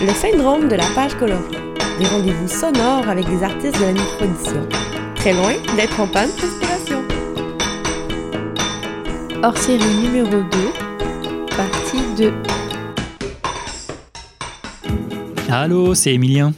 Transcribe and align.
Le 0.00 0.12
syndrome 0.14 0.68
de 0.68 0.76
la 0.76 0.84
page 0.94 1.16
colorée. 1.16 1.42
Des 1.98 2.06
rendez-vous 2.06 2.46
sonores 2.46 3.08
avec 3.08 3.26
des 3.26 3.42
artistes 3.42 3.74
de 3.80 3.84
la 3.84 3.92
micro-édition. 3.92 4.68
Très 5.16 5.32
loin 5.32 5.54
d'être 5.74 5.98
en 5.98 6.06
panne 6.06 6.30
d'inspiration. 6.40 7.02
Hors 9.42 9.58
série 9.58 9.96
numéro 10.00 10.30
2, 10.30 10.44
partie 11.56 11.98
2. 12.16 12.32
Allô, 15.50 15.96
c'est 15.96 16.14
Emilien. 16.14 16.54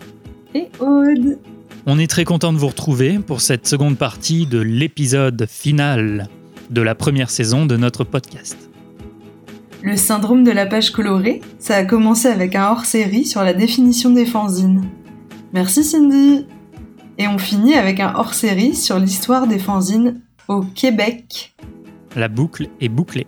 Et 0.54 0.68
Aude. 0.78 1.38
On 1.86 1.98
est 1.98 2.10
très 2.10 2.24
content 2.24 2.52
de 2.52 2.58
vous 2.58 2.68
retrouver 2.68 3.20
pour 3.20 3.40
cette 3.40 3.66
seconde 3.66 3.96
partie 3.96 4.44
de 4.44 4.58
l'épisode 4.58 5.46
final 5.48 6.28
de 6.68 6.82
la 6.82 6.94
première 6.94 7.30
saison 7.30 7.64
de 7.64 7.78
notre 7.78 8.04
podcast. 8.04 8.69
Le 9.82 9.96
syndrome 9.96 10.44
de 10.44 10.50
la 10.50 10.66
page 10.66 10.90
colorée, 10.90 11.40
ça 11.58 11.76
a 11.76 11.84
commencé 11.84 12.28
avec 12.28 12.54
un 12.54 12.66
hors-série 12.70 13.24
sur 13.24 13.42
la 13.42 13.54
définition 13.54 14.10
des 14.10 14.26
fanzines. 14.26 14.84
Merci 15.54 15.84
Cindy 15.84 16.46
Et 17.16 17.26
on 17.26 17.38
finit 17.38 17.74
avec 17.74 17.98
un 17.98 18.12
hors-série 18.14 18.74
sur 18.74 18.98
l'histoire 18.98 19.46
des 19.46 19.58
fanzines 19.58 20.20
au 20.48 20.60
Québec. 20.60 21.54
La 22.14 22.28
boucle 22.28 22.68
est 22.82 22.90
bouclée. 22.90 23.26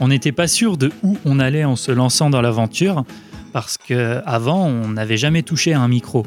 On 0.00 0.08
n'était 0.08 0.32
pas 0.32 0.48
sûr 0.48 0.78
de 0.78 0.90
où 1.02 1.18
on 1.26 1.38
allait 1.38 1.64
en 1.64 1.76
se 1.76 1.92
lançant 1.92 2.30
dans 2.30 2.40
l'aventure, 2.40 3.04
parce 3.52 3.76
que 3.76 4.22
avant 4.24 4.64
on 4.64 4.88
n'avait 4.88 5.16
jamais 5.18 5.42
touché 5.42 5.74
à 5.74 5.80
un 5.80 5.88
micro. 5.88 6.24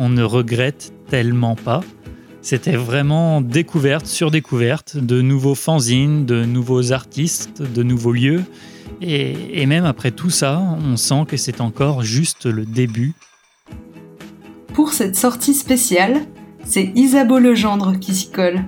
On 0.00 0.08
ne 0.08 0.22
regrette 0.24 0.92
tellement 1.08 1.54
pas. 1.54 1.82
C'était 2.48 2.76
vraiment 2.76 3.42
découverte 3.42 4.06
sur 4.06 4.30
découverte 4.30 4.96
de 4.96 5.20
nouveaux 5.20 5.54
fanzines, 5.54 6.24
de 6.24 6.46
nouveaux 6.46 6.92
artistes, 6.92 7.60
de 7.60 7.82
nouveaux 7.82 8.12
lieux. 8.12 8.42
Et, 9.02 9.66
même 9.66 9.84
après 9.84 10.12
tout 10.12 10.30
ça, 10.30 10.58
on 10.82 10.96
sent 10.96 11.26
que 11.28 11.36
c'est 11.36 11.60
encore 11.60 12.00
juste 12.00 12.46
le 12.46 12.64
début. 12.64 13.12
Pour 14.72 14.94
cette 14.94 15.14
sortie 15.14 15.52
spéciale, 15.52 16.22
c'est 16.64 16.90
Isabeau 16.94 17.38
Legendre 17.38 17.98
qui 18.00 18.14
s'y 18.14 18.30
colle. 18.30 18.64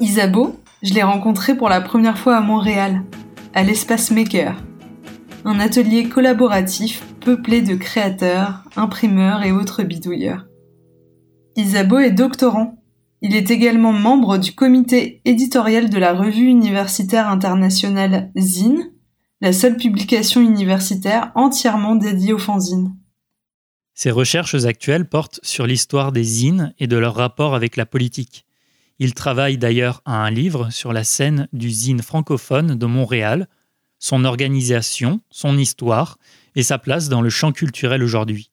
Isabeau, 0.00 0.58
je 0.82 0.92
l'ai 0.92 1.04
rencontré 1.04 1.56
pour 1.56 1.68
la 1.68 1.80
première 1.80 2.18
fois 2.18 2.36
à 2.36 2.40
Montréal, 2.40 3.04
à 3.54 3.62
l'Espace 3.62 4.10
Maker, 4.10 4.56
un 5.44 5.60
atelier 5.60 6.08
collaboratif 6.08 7.04
peuplé 7.24 7.62
de 7.62 7.76
créateurs, 7.76 8.64
imprimeurs 8.74 9.44
et 9.44 9.52
autres 9.52 9.84
bidouilleurs. 9.84 10.46
Isabeau 11.56 11.98
est 11.98 12.10
doctorant. 12.10 12.82
Il 13.22 13.34
est 13.34 13.50
également 13.50 13.92
membre 13.92 14.36
du 14.36 14.52
comité 14.54 15.22
éditorial 15.24 15.88
de 15.88 15.96
la 15.96 16.12
revue 16.12 16.48
universitaire 16.48 17.30
internationale 17.30 18.30
Zine, 18.36 18.92
la 19.40 19.54
seule 19.54 19.78
publication 19.78 20.42
universitaire 20.42 21.32
entièrement 21.34 21.96
dédiée 21.96 22.34
aux 22.34 22.38
fanzines. 22.38 22.94
Ses 23.94 24.10
recherches 24.10 24.66
actuelles 24.66 25.08
portent 25.08 25.40
sur 25.42 25.66
l'histoire 25.66 26.12
des 26.12 26.24
zines 26.24 26.74
et 26.78 26.86
de 26.86 26.98
leur 26.98 27.14
rapport 27.14 27.54
avec 27.54 27.76
la 27.76 27.86
politique. 27.86 28.44
Il 28.98 29.14
travaille 29.14 29.56
d'ailleurs 29.56 30.02
à 30.04 30.22
un 30.22 30.30
livre 30.30 30.68
sur 30.70 30.92
la 30.92 31.04
scène 31.04 31.48
du 31.54 31.70
zine 31.70 32.02
francophone 32.02 32.74
de 32.74 32.86
Montréal, 32.86 33.48
son 33.98 34.26
organisation, 34.26 35.22
son 35.30 35.56
histoire 35.56 36.18
et 36.54 36.62
sa 36.62 36.76
place 36.76 37.08
dans 37.08 37.22
le 37.22 37.30
champ 37.30 37.52
culturel 37.52 38.02
aujourd'hui. 38.02 38.50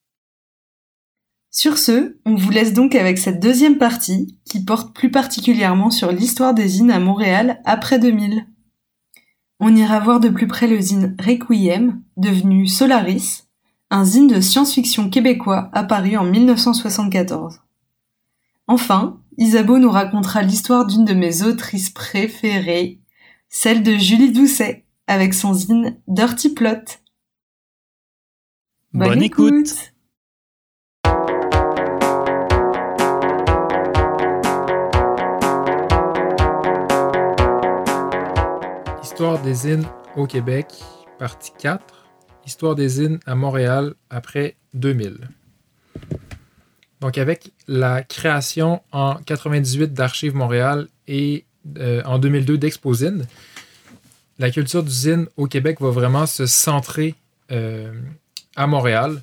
Sur 1.56 1.78
ce, 1.78 2.18
on 2.26 2.34
vous 2.34 2.50
laisse 2.50 2.74
donc 2.74 2.96
avec 2.96 3.20
cette 3.20 3.40
deuxième 3.40 3.78
partie 3.78 4.40
qui 4.44 4.66
porte 4.66 4.96
plus 4.96 5.12
particulièrement 5.12 5.92
sur 5.92 6.12
l'histoire 6.12 6.56
des 6.56 6.68
zines 6.68 6.90
à 6.90 7.00
Montréal 7.00 7.62
après 7.64 8.00
2000. 8.00 8.48
On 9.60 9.76
ira 9.76 10.00
voir 10.00 10.20
de 10.20 10.30
plus 10.30 10.48
près 10.48 10.68
le 10.68 10.82
zine 10.82 11.16
Requiem, 11.24 12.02
devenu 12.18 12.66
Solaris, 12.66 13.44
un 13.92 14.04
zine 14.04 14.28
de 14.28 14.42
science-fiction 14.42 15.12
québécois 15.12 15.70
apparu 15.74 16.18
en 16.18 16.24
1974. 16.24 17.60
Enfin, 18.66 19.22
Isabeau 19.38 19.78
nous 19.78 19.92
racontera 19.92 20.42
l'histoire 20.42 20.88
d'une 20.88 21.06
de 21.06 21.14
mes 21.14 21.44
autrices 21.44 21.92
préférées, 21.92 23.00
celle 23.48 23.84
de 23.84 23.96
Julie 23.96 24.32
Doucet, 24.32 24.86
avec 25.06 25.36
son 25.36 25.54
zine 25.54 25.98
Dirty 26.08 26.50
Plot. 26.50 26.98
Bonne, 28.92 29.22
écoute. 29.22 29.93
Histoire 39.24 39.42
des 39.42 39.54
zines 39.54 39.86
au 40.18 40.28
Québec, 40.28 40.68
partie 41.18 41.54
4. 41.58 41.82
Histoire 42.46 42.76
des 42.76 42.90
zines 42.90 43.20
à 43.26 43.36
Montréal 43.36 43.94
après 44.10 44.58
2000. 44.74 45.30
Donc 47.00 47.18
avec 47.18 47.54
la 47.70 48.04
création 48.04 48.82
en 48.92 49.16
98 49.16 49.94
d'Archives 49.94 50.36
Montréal 50.36 50.90
et 51.08 51.46
euh, 51.78 52.02
en 52.04 52.20
2002 52.20 52.58
d'Exposine, 52.58 53.26
la 54.40 54.52
culture 54.52 54.84
du 54.84 54.92
zine 54.92 55.28
au 55.38 55.48
Québec 55.48 55.80
va 55.80 55.90
vraiment 55.90 56.26
se 56.26 56.46
centrer 56.46 57.16
euh, 57.50 57.94
à 58.58 58.68
Montréal 58.68 59.22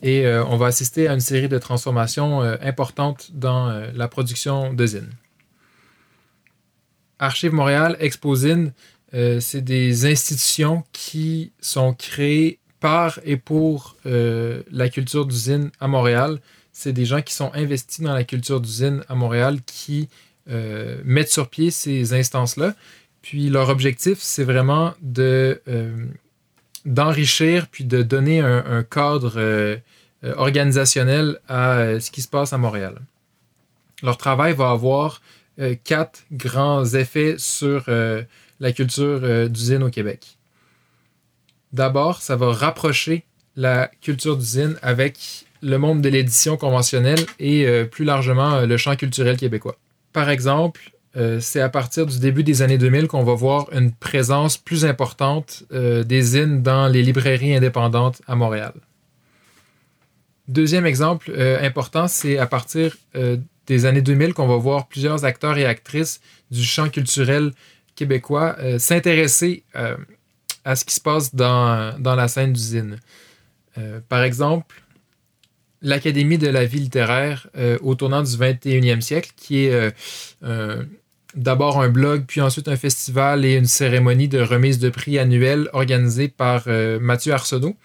et 0.00 0.24
euh, 0.24 0.42
on 0.46 0.56
va 0.56 0.68
assister 0.68 1.06
à 1.06 1.12
une 1.12 1.20
série 1.20 1.50
de 1.50 1.58
transformations 1.58 2.40
importantes 2.40 3.28
dans 3.34 3.90
la 3.94 4.08
production 4.08 4.72
de 4.72 4.86
zine. 4.86 5.10
Archives 7.18 7.52
Montréal, 7.52 7.96
Exposine, 8.00 8.72
euh, 9.14 9.38
c'est 9.38 9.60
des 9.60 10.06
institutions 10.06 10.82
qui 10.92 11.52
sont 11.60 11.94
créées 11.94 12.58
par 12.80 13.20
et 13.24 13.36
pour 13.36 13.96
euh, 14.06 14.62
la 14.70 14.88
culture 14.88 15.24
d'usine 15.24 15.70
à 15.80 15.86
Montréal. 15.86 16.40
C'est 16.72 16.92
des 16.92 17.04
gens 17.04 17.22
qui 17.22 17.32
sont 17.32 17.52
investis 17.54 18.00
dans 18.00 18.12
la 18.12 18.24
culture 18.24 18.60
d'usine 18.60 19.04
à 19.08 19.14
Montréal 19.14 19.58
qui 19.64 20.08
euh, 20.50 21.00
mettent 21.04 21.30
sur 21.30 21.48
pied 21.48 21.70
ces 21.70 22.12
instances-là. 22.12 22.74
Puis 23.22 23.50
leur 23.50 23.68
objectif, 23.68 24.18
c'est 24.20 24.44
vraiment 24.44 24.94
de 25.00 25.60
d'enrichir 26.84 27.68
puis 27.68 27.84
de 27.84 28.02
donner 28.02 28.40
un, 28.40 28.82
cadre 28.82 29.80
organisationnel 30.22 31.38
à 31.48 31.98
ce 31.98 32.10
qui 32.10 32.20
se 32.20 32.28
passe 32.28 32.52
à 32.52 32.58
Montréal. 32.58 33.00
Leur 34.02 34.18
travail 34.18 34.52
va 34.52 34.68
avoir 34.68 35.22
quatre 35.84 36.24
grands 36.30 36.84
effets 36.84 37.36
sur 37.38 37.88
la 38.64 38.72
culture 38.72 39.20
euh, 39.22 39.46
d'usine 39.46 39.82
au 39.82 39.90
Québec. 39.90 40.38
D'abord, 41.74 42.22
ça 42.22 42.34
va 42.34 42.50
rapprocher 42.50 43.24
la 43.56 43.90
culture 44.00 44.38
d'usine 44.38 44.76
avec 44.80 45.44
le 45.60 45.76
monde 45.76 46.00
de 46.00 46.08
l'édition 46.08 46.56
conventionnelle 46.56 47.20
et 47.38 47.66
euh, 47.66 47.84
plus 47.84 48.06
largement 48.06 48.54
euh, 48.54 48.66
le 48.66 48.78
champ 48.78 48.96
culturel 48.96 49.36
québécois. 49.36 49.76
Par 50.12 50.30
exemple, 50.30 50.90
c'est 51.38 51.60
à 51.60 51.68
partir 51.68 52.06
du 52.06 52.18
début 52.18 52.42
des 52.42 52.60
années 52.62 52.76
2000 52.76 53.06
qu'on 53.06 53.22
va 53.22 53.34
voir 53.34 53.68
une 53.72 53.92
présence 53.92 54.56
plus 54.56 54.84
importante 54.84 55.62
des 55.70 56.22
zines 56.22 56.60
dans 56.60 56.88
les 56.88 57.02
librairies 57.02 57.54
indépendantes 57.54 58.20
à 58.26 58.34
Montréal. 58.34 58.72
Deuxième 60.48 60.86
exemple 60.86 61.32
important, 61.62 62.08
c'est 62.08 62.36
à 62.36 62.46
partir 62.46 62.96
des 63.68 63.86
années 63.86 64.02
2000 64.02 64.34
qu'on 64.34 64.48
va 64.48 64.56
voir 64.56 64.88
plusieurs 64.88 65.24
acteurs 65.24 65.56
et 65.56 65.66
actrices 65.66 66.20
du 66.50 66.64
champ 66.64 66.88
culturel 66.88 67.52
québécois 67.94 68.56
euh, 68.58 68.78
s'intéresser 68.78 69.64
euh, 69.76 69.96
à 70.64 70.76
ce 70.76 70.84
qui 70.84 70.94
se 70.94 71.00
passe 71.00 71.34
dans, 71.34 71.94
la 72.02 72.28
scène 72.28 72.52
d'usine. 72.52 72.98
Euh, 73.78 74.00
par 74.08 74.22
exemple, 74.22 74.82
l'Académie 75.82 76.38
de 76.38 76.48
la 76.48 76.64
vie 76.64 76.80
littéraire 76.80 77.48
au 77.82 77.94
tournant 77.94 78.22
du 78.22 78.30
21e 78.30 79.02
siècle, 79.02 79.32
qui 79.36 79.66
est 79.66 79.94
d'abord 81.34 81.82
un 81.82 81.90
blog, 81.90 82.24
puis 82.26 82.40
ensuite 82.40 82.68
un 82.68 82.76
festival 82.76 83.44
et 83.44 83.56
une 83.56 83.66
cérémonie 83.66 84.28
de 84.28 84.40
remise 84.40 84.78
de 84.78 84.88
prix 84.88 85.18
annuelle 85.18 85.68
organisée 85.74 86.28
par 86.28 86.66
Mathieu 86.68 87.34
Arsenault. 87.34 87.76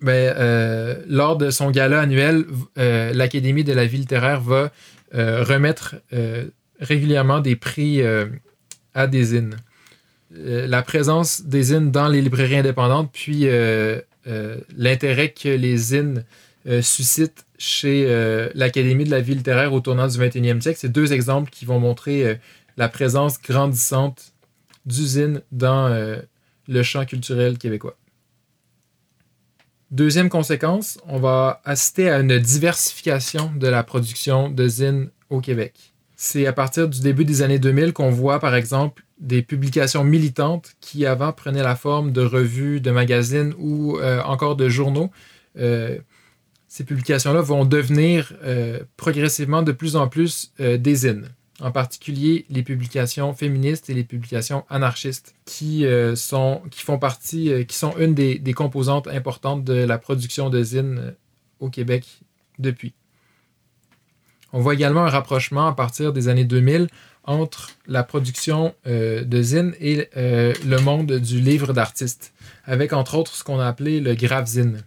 Ben, 0.00 0.34
lors 1.06 1.36
de 1.36 1.50
son 1.50 1.70
gala 1.70 2.00
annuel, 2.00 2.44
l'Académie 2.74 3.62
de 3.62 3.72
la 3.72 3.86
vie 3.86 3.98
littéraire 3.98 4.40
va 4.40 4.72
remettre 5.12 5.94
régulièrement 6.80 7.38
des 7.38 7.54
prix 7.54 8.02
à 8.96 9.06
des 9.06 9.24
zines. 9.24 9.56
Euh, 10.34 10.66
la 10.66 10.82
présence 10.82 11.42
des 11.42 11.62
zines 11.64 11.92
dans 11.92 12.08
les 12.08 12.20
librairies 12.20 12.56
indépendantes, 12.56 13.10
puis 13.12 13.46
euh, 13.46 14.00
euh, 14.26 14.58
l'intérêt 14.76 15.30
que 15.30 15.48
les 15.48 15.76
zines 15.76 16.24
euh, 16.66 16.82
suscitent 16.82 17.44
chez 17.58 18.04
l'Académie 18.54 19.04
de 19.04 19.10
la 19.10 19.20
vie 19.20 19.34
littéraire 19.34 19.72
au 19.72 19.80
tournant 19.80 20.08
du 20.08 20.18
21e 20.18 20.60
siècle, 20.60 20.78
c'est 20.78 20.92
deux 20.92 21.14
exemples 21.14 21.50
qui 21.50 21.64
vont 21.64 21.80
montrer 21.80 22.38
la 22.76 22.90
présence 22.90 23.40
grandissante 23.40 24.34
d'usines 24.84 25.40
dans 25.52 25.88
le 26.68 26.82
champ 26.82 27.06
culturel 27.06 27.56
québécois. 27.56 27.96
Deuxième 29.90 30.28
conséquence, 30.28 30.98
on 31.08 31.18
va 31.18 31.62
assister 31.64 32.10
à 32.10 32.18
une 32.18 32.38
diversification 32.38 33.50
de 33.56 33.68
la 33.68 33.82
production 33.82 34.50
de 34.50 34.68
zines 34.68 35.08
au 35.30 35.40
Québec. 35.40 35.94
C'est 36.16 36.46
à 36.46 36.52
partir 36.52 36.88
du 36.88 37.00
début 37.00 37.24
des 37.24 37.42
années 37.42 37.58
2000 37.58 37.92
qu'on 37.92 38.10
voit, 38.10 38.40
par 38.40 38.54
exemple, 38.54 39.04
des 39.18 39.42
publications 39.42 40.02
militantes 40.02 40.74
qui 40.80 41.06
avant 41.06 41.32
prenaient 41.32 41.62
la 41.62 41.76
forme 41.76 42.12
de 42.12 42.22
revues, 42.22 42.80
de 42.80 42.90
magazines 42.90 43.54
ou 43.58 43.98
encore 44.24 44.56
de 44.56 44.68
journaux. 44.68 45.10
ces 45.54 46.84
publications-là 46.84 47.40
vont 47.40 47.64
devenir 47.64 48.32
progressivement 48.96 49.62
de 49.62 49.72
plus 49.72 49.96
en 49.96 50.08
plus 50.08 50.52
des 50.58 50.94
zines 50.94 51.28
en 51.60 51.70
particulier 51.70 52.44
les 52.50 52.62
publications 52.62 53.32
féministes 53.34 53.88
et 53.88 53.94
les 53.94 54.04
publications 54.04 54.64
anarchistes, 54.68 55.34
qui, 55.44 55.86
euh, 55.86 56.14
sont, 56.14 56.62
qui 56.70 56.82
font 56.82 56.98
partie, 56.98 57.50
euh, 57.50 57.64
qui 57.64 57.76
sont 57.76 57.96
une 57.98 58.14
des, 58.14 58.54
composantes 58.54 59.08
importantes 59.08 59.64
de 59.64 59.74
la 59.74 59.98
production 59.98 60.50
de 60.50 60.62
zines 60.62 60.98
euh, 60.98 61.10
au 61.60 61.70
Québec 61.70 62.20
depuis. 62.58 62.94
On 64.52 64.60
voit 64.60 64.74
également 64.74 65.04
un 65.04 65.10
rapprochement 65.10 65.68
à 65.68 65.74
partir 65.74 66.12
des 66.12 66.28
années 66.28 66.44
2000 66.44 66.88
entre 67.24 67.70
la 67.86 68.04
production 68.04 68.74
de 68.86 69.42
zines 69.42 69.74
et 69.80 70.08
le 70.14 70.76
monde 70.78 71.12
du 71.18 71.40
livre 71.40 71.72
d'artiste, 71.72 72.32
avec 72.64 72.92
entre 72.92 73.16
autres 73.16 73.34
ce 73.34 73.42
qu'on 73.42 73.58
a 73.58 73.66
appelé 73.66 74.00
le 74.00 74.14
grave-zine. 74.14 74.84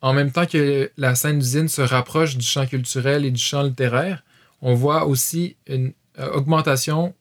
En 0.00 0.12
même 0.12 0.30
temps 0.30 0.46
que 0.46 0.90
la 0.96 1.14
scène 1.14 1.42
zine 1.42 1.68
se 1.68 1.82
rapproche 1.82 2.36
du 2.36 2.44
champ 2.44 2.66
culturel 2.66 3.24
et 3.24 3.30
du 3.30 3.40
champ 3.40 3.62
littéraire, 3.62 4.22
on 4.62 4.74
voit 4.74 5.06
aussi 5.06 5.56
une 5.66 5.92
euh, 6.18 6.30
augmentation 6.32 7.14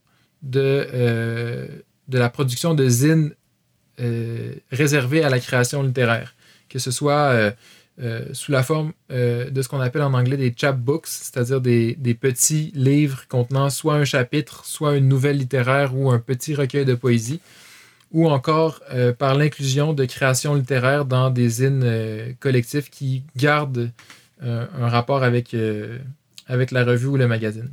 de, 0.43 0.87
euh, 0.93 1.67
la 2.09 2.29
production 2.29 2.75
de 2.75 2.87
zines 2.87 3.33
euh, 3.99 4.53
réservées 4.71 5.23
à 5.23 5.29
la 5.29 5.39
création 5.39 5.81
littéraire, 5.81 6.35
que 6.69 6.77
ce 6.77 6.91
soit 6.91 7.53
sous 8.33 8.51
la 8.51 8.61
forme 8.61 8.93
de 9.09 9.61
ce 9.61 9.67
qu'on 9.67 9.79
appelle 9.79 10.03
en 10.03 10.13
anglais 10.13 10.37
des 10.37 10.53
chapbooks, 10.55 11.07
c'est-à-dire 11.07 11.61
des, 11.61 11.95
des, 11.95 12.13
petits 12.13 12.71
livres 12.75 13.27
contenant 13.27 13.71
soit 13.71 13.95
un 13.95 14.05
chapitre, 14.05 14.65
soit 14.65 14.97
une 14.97 15.07
nouvelle 15.07 15.37
littéraire 15.37 15.95
ou 15.95 16.11
un 16.11 16.19
petit 16.19 16.53
recueil 16.53 16.85
de 16.85 16.93
poésie, 16.93 17.39
ou 18.11 18.29
encore 18.29 18.81
par 19.17 19.33
l'inclusion 19.33 19.93
de 19.93 20.05
créations 20.05 20.53
littéraires 20.53 21.05
dans 21.05 21.31
des 21.31 21.49
zines 21.49 22.35
collectifs 22.39 22.91
qui 22.91 23.23
gardent 23.35 23.89
un 24.41 24.89
rapport 24.89 25.23
avec 25.23 25.51
la 25.51 26.83
revue 26.83 27.07
ou 27.07 27.17
le 27.17 27.27
magazine. 27.27 27.71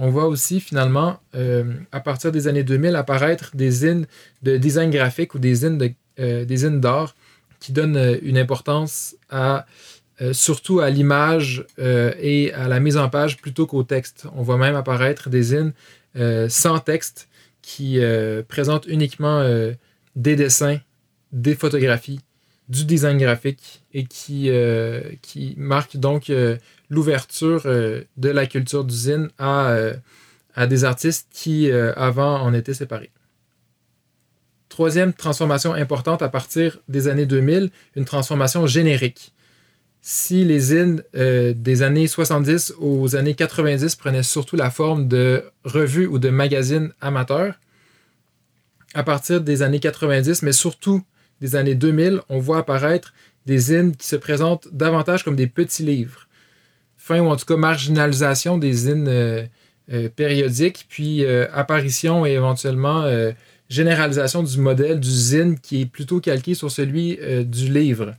On 0.00 0.10
voit 0.10 0.26
aussi 0.26 0.60
finalement, 0.60 1.18
euh, 1.34 1.64
à 1.90 1.98
partir 1.98 2.30
des 2.30 2.46
années 2.46 2.62
2000, 2.62 2.94
apparaître 2.94 3.50
des 3.54 3.70
zines 3.70 4.06
de 4.42 4.56
design 4.56 4.90
graphique 4.90 5.34
ou 5.34 5.40
des 5.40 5.64
euh, 5.64 6.78
d'art 6.78 7.16
qui 7.60 7.72
donnent 7.72 7.96
euh, 7.96 8.18
une 8.22 8.38
importance 8.38 9.16
à, 9.30 9.66
surtout 10.32 10.80
à 10.80 10.90
l'image 10.90 11.64
et 11.78 12.52
à 12.52 12.66
la 12.66 12.80
mise 12.80 12.96
en 12.96 13.08
page 13.08 13.36
plutôt 13.36 13.68
qu'au 13.68 13.84
texte. 13.84 14.26
On 14.34 14.42
voit 14.42 14.56
même 14.56 14.74
apparaître 14.74 15.30
des 15.30 15.42
zines 15.42 15.72
sans 16.48 16.80
texte 16.80 17.28
qui 17.62 18.00
présentent 18.48 18.86
uniquement 18.88 19.48
des 20.16 20.34
dessins, 20.34 20.78
des 21.30 21.54
photographies, 21.54 22.18
du 22.68 22.84
design 22.84 23.16
graphique 23.16 23.84
et 23.94 24.06
qui, 24.06 24.50
marquent 25.56 25.98
donc 25.98 26.32
l'ouverture 26.90 27.62
euh, 27.66 28.02
de 28.16 28.28
la 28.28 28.46
culture 28.46 28.84
d'usine 28.84 29.28
à, 29.38 29.70
euh, 29.70 29.94
à 30.54 30.66
des 30.66 30.84
artistes 30.84 31.28
qui, 31.32 31.70
euh, 31.70 31.92
avant, 31.96 32.40
en 32.40 32.54
étaient 32.54 32.74
séparés. 32.74 33.10
Troisième 34.78 35.12
transformation 35.12 35.74
importante 35.74 36.22
à 36.22 36.28
partir 36.28 36.78
des 36.86 37.08
années 37.08 37.26
2000, 37.26 37.70
une 37.96 38.04
transformation 38.04 38.68
générique. 38.68 39.32
Si 40.02 40.44
les 40.44 40.60
zines 40.60 41.02
des 41.12 41.82
années 41.82 42.06
70 42.06 42.74
aux 42.78 43.16
années 43.16 43.34
90 43.34 43.96
prenaient 43.96 44.22
surtout 44.22 44.54
la 44.54 44.70
forme 44.70 45.08
de 45.08 45.42
revues 45.64 46.06
ou 46.06 46.20
de 46.20 46.28
magazines 46.28 46.92
amateurs, 47.00 47.54
à 48.94 49.02
partir 49.02 49.40
des 49.40 49.62
années 49.62 49.80
90, 49.80 50.42
mais 50.42 50.52
surtout 50.52 51.02
des 51.40 51.56
années 51.56 51.74
2000, 51.74 52.20
on 52.28 52.38
voit 52.38 52.58
apparaître 52.58 53.12
des 53.46 53.58
zines 53.58 53.96
qui 53.96 54.06
se 54.06 54.14
présentent 54.14 54.68
davantage 54.70 55.24
comme 55.24 55.34
des 55.34 55.48
petits 55.48 55.82
livres 55.82 56.28
fin 56.96 57.18
ou 57.18 57.26
en 57.26 57.34
tout 57.36 57.46
cas 57.46 57.56
marginalisation 57.56 58.58
des 58.58 58.72
zines 58.72 59.08
euh, 59.08 59.44
euh, 59.92 60.08
périodiques, 60.08 60.86
puis 60.88 61.24
euh, 61.24 61.48
apparition 61.52 62.24
et 62.24 62.30
éventuellement 62.30 63.02
généralisation 63.68 64.42
du 64.42 64.58
modèle 64.58 65.00
du 65.00 65.10
zine 65.10 65.58
qui 65.58 65.82
est 65.82 65.86
plutôt 65.86 66.20
calqué 66.20 66.54
sur 66.54 66.70
celui 66.70 67.18
du 67.44 67.70
livre. 67.70 68.14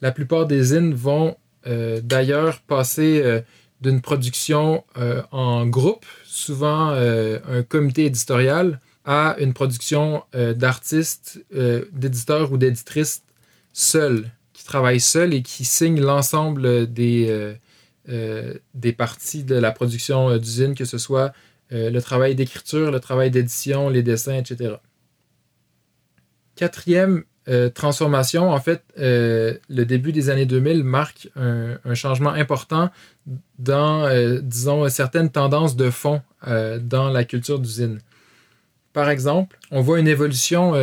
La 0.00 0.10
plupart 0.10 0.46
des 0.46 0.62
zines 0.62 0.94
vont 0.94 1.36
d'ailleurs 1.64 2.60
passer 2.62 3.42
d'une 3.80 4.00
production 4.00 4.82
en 5.30 5.66
groupe, 5.66 6.04
souvent 6.24 6.90
un 6.90 7.62
comité 7.62 8.06
éditorial, 8.06 8.80
à 9.04 9.36
une 9.38 9.52
production 9.52 10.24
d'artistes, 10.32 11.44
d'éditeurs 11.92 12.50
ou 12.50 12.56
d'éditrices 12.56 13.22
seuls 13.72 14.30
qui 14.52 14.64
travaille 14.64 15.00
seul 15.00 15.34
et 15.34 15.42
qui 15.42 15.64
signe 15.64 16.00
l'ensemble 16.00 16.92
des, 16.92 17.26
euh, 17.28 17.54
euh, 18.08 18.54
des 18.74 18.92
parties 18.92 19.44
de 19.44 19.54
la 19.54 19.72
production 19.72 20.30
euh, 20.30 20.38
d'usine, 20.38 20.74
que 20.74 20.84
ce 20.84 20.98
soit 20.98 21.32
le 21.72 21.98
travail 22.00 22.34
d'écriture, 22.34 22.90
le 22.90 23.00
travail 23.00 23.30
d'édition, 23.30 23.88
les 23.88 24.02
dessins, 24.02 24.34
etc. 24.34 24.74
Quatrième 26.54 27.24
transformation, 27.74 28.50
en 28.50 28.60
fait, 28.60 28.84
le 28.96 29.82
début 29.84 30.12
des 30.12 30.30
années 30.30 30.46
2000 30.46 30.84
marque 30.84 31.28
un, 31.34 31.78
un 31.84 31.94
changement 31.94 32.30
important 32.30 32.90
dans, 33.58 34.08
disons, 34.42 34.88
certaines 34.88 35.30
tendances 35.30 35.74
de 35.74 35.90
fond 35.90 36.20
dans 36.46 37.10
la 37.10 37.24
culture 37.24 37.58
d'usine. 37.58 38.00
Par 38.92 39.08
exemple, 39.08 39.58
on 39.70 39.80
voit 39.80 39.98
une 39.98 40.08
évolution 40.08 40.74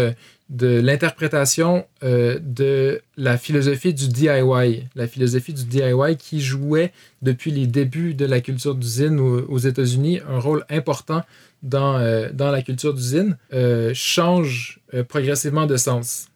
de 0.49 0.79
l'interprétation 0.79 1.85
euh, 2.03 2.39
de 2.41 3.01
la 3.17 3.37
philosophie 3.37 3.93
du 3.93 4.07
DIY. 4.07 4.87
La 4.95 5.07
philosophie 5.07 5.53
du 5.53 5.63
DIY 5.65 6.17
qui 6.17 6.41
jouait 6.41 6.91
depuis 7.21 7.51
les 7.51 7.67
débuts 7.67 8.15
de 8.15 8.25
la 8.25 8.41
culture 8.41 8.73
d'usine 8.73 9.19
aux, 9.19 9.57
États-Unis 9.57 10.21
un 10.27 10.39
rôle 10.39 10.65
important 10.69 11.23
dans, 11.61 11.97
euh, 11.97 12.29
la 12.35 12.61
culture 12.63 12.93
d'usine, 12.93 13.37
euh, 13.53 13.91
change 13.93 14.79
progressivement 15.07 15.67
de 15.67 15.77
sens. 15.77 16.29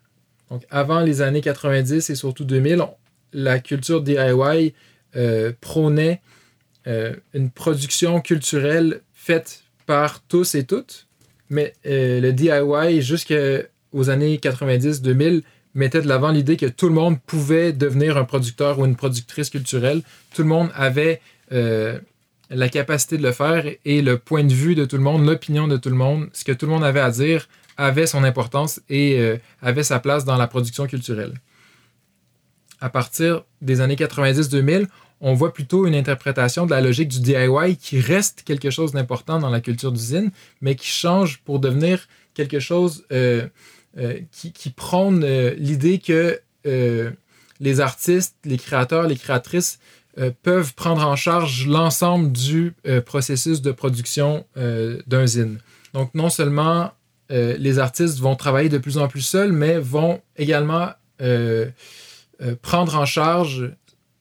Donc 0.51 0.63
avant 0.69 0.99
les 0.99 1.23
années 1.23 1.41
90 1.41 2.11
et 2.11 2.15
surtout 2.15 2.45
2000, 2.45 2.83
la 3.33 3.59
culture 3.59 4.01
DIY 4.01 4.73
prônait 5.59 6.21
une 6.85 7.49
production 7.49 8.21
culturelle 8.21 9.01
faite 9.13 9.63
par 9.87 10.21
tous 10.21 10.53
et 10.53 10.65
toutes, 10.65 11.07
mais 11.49 11.73
le 11.85 12.29
DIY 12.31 13.01
jusqu'à 13.01 13.63
aux 13.93 14.09
années 14.09 14.37
90-2000 14.37 15.43
mettait 15.75 16.01
de 16.01 16.07
l'avant 16.07 16.31
l'idée 16.31 16.57
que 16.57 16.65
tout 16.65 16.87
le 16.87 16.93
monde 16.93 17.19
pouvait 17.25 17.73
devenir 17.73 18.17
un 18.17 18.25
producteur 18.25 18.79
ou 18.79 18.85
une 18.85 18.95
productrice 18.95 19.49
culturelle. 19.49 20.01
Tout 20.35 20.43
le 20.43 20.47
monde 20.47 20.69
avait 20.75 21.21
euh, 21.51 21.99
la 22.49 22.69
capacité 22.69 23.17
de 23.17 23.23
le 23.23 23.31
faire 23.31 23.65
et 23.85 24.01
le 24.01 24.17
point 24.17 24.43
de 24.43 24.53
vue 24.53 24.75
de 24.75 24.85
tout 24.85 24.97
le 24.97 25.03
monde, 25.03 25.25
l'opinion 25.25 25.67
de 25.67 25.77
tout 25.77 25.89
le 25.89 25.95
monde, 25.95 26.29
ce 26.33 26.43
que 26.43 26.51
tout 26.51 26.65
le 26.65 26.71
monde 26.71 26.83
avait 26.83 26.99
à 26.99 27.09
dire 27.09 27.47
avait 27.75 28.05
son 28.05 28.23
importance 28.23 28.81
et 28.89 29.19
euh, 29.19 29.37
avait 29.61 29.83
sa 29.83 29.99
place 29.99 30.25
dans 30.25 30.37
la 30.37 30.47
production 30.47 30.85
culturelle. 30.85 31.33
À 32.79 32.89
partir 32.89 33.43
des 33.61 33.81
années 33.81 33.95
90-2000, 33.95 34.87
on 35.21 35.33
voit 35.33 35.53
plutôt 35.53 35.87
une 35.87 35.95
interprétation 35.95 36.65
de 36.65 36.71
la 36.71 36.81
logique 36.81 37.07
du 37.07 37.21
DIY 37.21 37.77
qui 37.77 37.99
reste 37.99 38.43
quelque 38.43 38.69
chose 38.69 38.91
d'important 38.91 39.39
dans 39.39 39.49
la 39.49 39.61
culture 39.61 39.91
d'usine, 39.91 40.31
mais 40.61 40.75
qui 40.75 40.87
change 40.87 41.39
pour 41.45 41.59
devenir 41.59 42.07
quelque 42.33 42.59
chose 42.59 43.05
euh, 43.11 43.47
qui, 44.31 44.51
qui, 44.51 44.69
prône 44.71 45.23
euh, 45.23 45.53
l'idée 45.57 45.99
que 45.99 46.39
euh, 46.65 47.11
les 47.59 47.79
artistes, 47.79 48.35
les 48.43 48.57
créateurs, 48.57 49.07
les 49.07 49.15
créatrices 49.15 49.79
peuvent 50.43 50.75
prendre 50.75 51.07
en 51.07 51.15
charge 51.15 51.65
l'ensemble 51.65 52.31
du 52.31 52.75
processus 53.03 53.63
de 53.63 53.71
production 53.71 54.45
d'un 54.55 55.25
zine. 55.25 55.57
Donc 55.95 56.13
non 56.13 56.29
seulement 56.29 56.91
les 57.31 57.79
artistes 57.79 58.19
vont 58.19 58.35
travailler 58.35 58.69
de 58.69 58.77
plus 58.77 58.99
en 58.99 59.07
plus 59.07 59.21
seuls, 59.21 59.51
mais 59.51 59.79
vont 59.79 60.21
également 60.37 60.89
prendre 62.61 62.95
en 62.95 63.05
charge, 63.05 63.71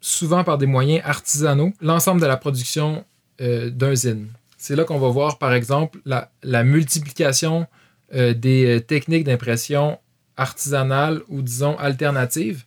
souvent 0.01 0.45
par 0.45 0.57
des 0.57 0.65
moyens 0.65 1.03
artisanaux, 1.05 1.75
l'ensemble 1.83 2.23
de 2.23 2.27
la 2.27 2.39
production 2.39 3.05
d'un 3.39 3.95
zine. 3.95 4.29
C'est 4.57 4.77
là 4.77 4.85
qu'on 4.85 4.99
va 4.99 5.09
voir, 5.11 5.37
par 5.37 5.53
exemple, 5.53 5.99
la 6.07 6.65
multiplication 6.65 7.67
euh, 8.15 8.35
des 8.35 8.67
euh, 8.67 8.81
techniques 8.81 9.25
d'impression 9.25 9.99
artisanales 10.37 11.23
ou 11.29 11.41
disons 11.41 11.79
alternatives. 11.79 12.65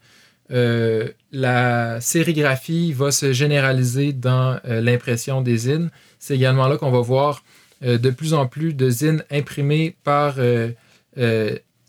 Euh, 0.51 1.09
la 1.31 2.01
sérigraphie 2.01 2.93
va 2.93 3.11
se 3.11 3.31
généraliser 3.31 4.11
dans 4.11 4.59
l'impression 4.63 5.41
des 5.41 5.57
zines. 5.57 5.91
C'est 6.19 6.35
également 6.35 6.67
là 6.67 6.77
qu'on 6.77 6.91
va 6.91 7.01
voir 7.01 7.43
de 7.81 8.09
plus 8.09 8.33
en 8.33 8.47
plus 8.47 8.73
de 8.73 8.89
zines 8.89 9.23
imprimées 9.31 9.95
par, 10.03 10.35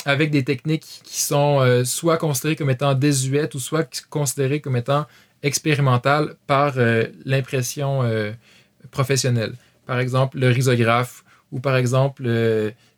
avec 0.05 0.31
des 0.31 0.45
techniques 0.45 1.01
qui 1.05 1.21
sont 1.21 1.85
soit 1.85 2.17
considérées 2.17 2.57
comme 2.57 2.71
étant 2.71 2.95
désuètes 2.95 3.55
ou 3.55 3.61
soit 3.61 4.05
considérées 4.09 4.61
comme 4.61 4.77
étant 4.77 5.07
expérimentales 5.43 6.35
par 6.47 6.75
l'impression 7.25 8.03
professionnelle. 8.91 9.53
par 9.85 10.01
exemple 10.01 10.39
le 10.39 10.49
risographe 10.49 11.25
ou 11.53 11.61
par 11.61 11.77
exemple 11.77 12.25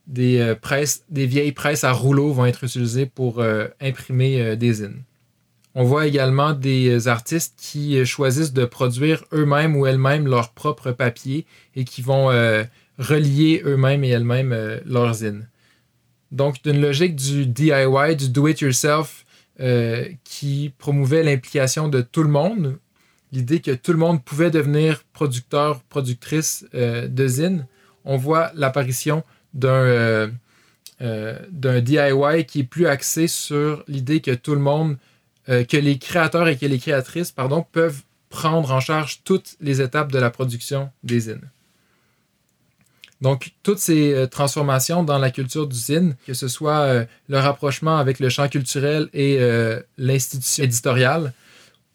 des, 0.08 0.54
presses, 0.60 1.04
des 1.10 1.26
vieilles 1.26 1.52
presses 1.52 1.84
à 1.84 1.92
rouleau 1.92 2.32
vont 2.32 2.46
être 2.46 2.64
utilisées 2.64 3.06
pour 3.06 3.42
imprimer 3.80 4.56
des 4.56 4.72
zines. 4.72 5.02
On 5.74 5.84
voit 5.84 6.06
également 6.06 6.54
des 6.54 7.08
artistes 7.08 7.54
qui 7.56 8.04
choisissent 8.04 8.52
de 8.52 8.64
produire 8.64 9.24
eux-mêmes 9.32 9.76
ou 9.76 9.86
elles-mêmes 9.86 10.26
leur 10.26 10.50
propre 10.50 10.92
papier 10.92 11.46
et 11.76 11.84
qui 11.84 12.02
vont 12.02 12.28
relier 12.98 13.62
eux-mêmes 13.64 14.02
et 14.02 14.08
elles-mêmes 14.08 14.80
leurs 14.86 15.14
zines. 15.14 15.46
Donc, 16.32 16.62
d'une 16.62 16.80
logique 16.80 17.16
du 17.16 17.46
DIY, 17.46 18.16
du 18.16 18.28
do-it-yourself, 18.28 19.24
euh, 19.60 20.04
qui 20.22 20.72
promouvait 20.78 21.24
l'implication 21.24 21.88
de 21.88 22.00
tout 22.00 22.22
le 22.22 22.28
monde, 22.28 22.78
l'idée 23.32 23.58
que 23.58 23.72
tout 23.72 23.90
le 23.90 23.98
monde 23.98 24.22
pouvait 24.22 24.52
devenir 24.52 25.02
producteur, 25.12 25.80
productrice 25.80 26.64
euh, 26.74 27.08
de 27.08 27.26
on 28.04 28.16
voit 28.16 28.52
l'apparition 28.54 29.24
d'un 29.54 29.70
euh, 29.70 30.28
d'un 31.00 31.80
DIY 31.80 32.44
qui 32.46 32.60
est 32.60 32.68
plus 32.68 32.86
axé 32.86 33.28
sur 33.28 33.84
l'idée 33.86 34.20
que 34.20 34.32
tout 34.32 34.54
le 34.54 34.60
monde, 34.60 34.96
que 35.46 35.76
les 35.76 35.96
créateurs 35.98 36.48
et 36.48 36.58
que 36.58 36.66
les 36.66 36.78
créatrices, 36.78 37.32
pardon, 37.32 37.64
peuvent 37.72 38.02
prendre 38.28 38.70
en 38.72 38.80
charge 38.80 39.20
toutes 39.24 39.56
les 39.60 39.80
étapes 39.80 40.12
de 40.12 40.18
la 40.18 40.30
production 40.30 40.90
des 41.02 41.20
zines. 41.20 41.48
Donc, 43.20 43.50
toutes 43.62 43.78
ces 43.78 44.14
euh, 44.14 44.26
transformations 44.26 45.02
dans 45.02 45.18
la 45.18 45.30
culture 45.30 45.66
d'usine, 45.66 46.14
que 46.26 46.34
ce 46.34 46.46
soit 46.46 46.80
euh, 46.80 47.04
le 47.28 47.38
rapprochement 47.38 47.98
avec 47.98 48.20
le 48.20 48.28
champ 48.28 48.48
culturel 48.48 49.08
et 49.12 49.38
euh, 49.40 49.80
l'institution 49.96 50.64
éditoriale, 50.64 51.32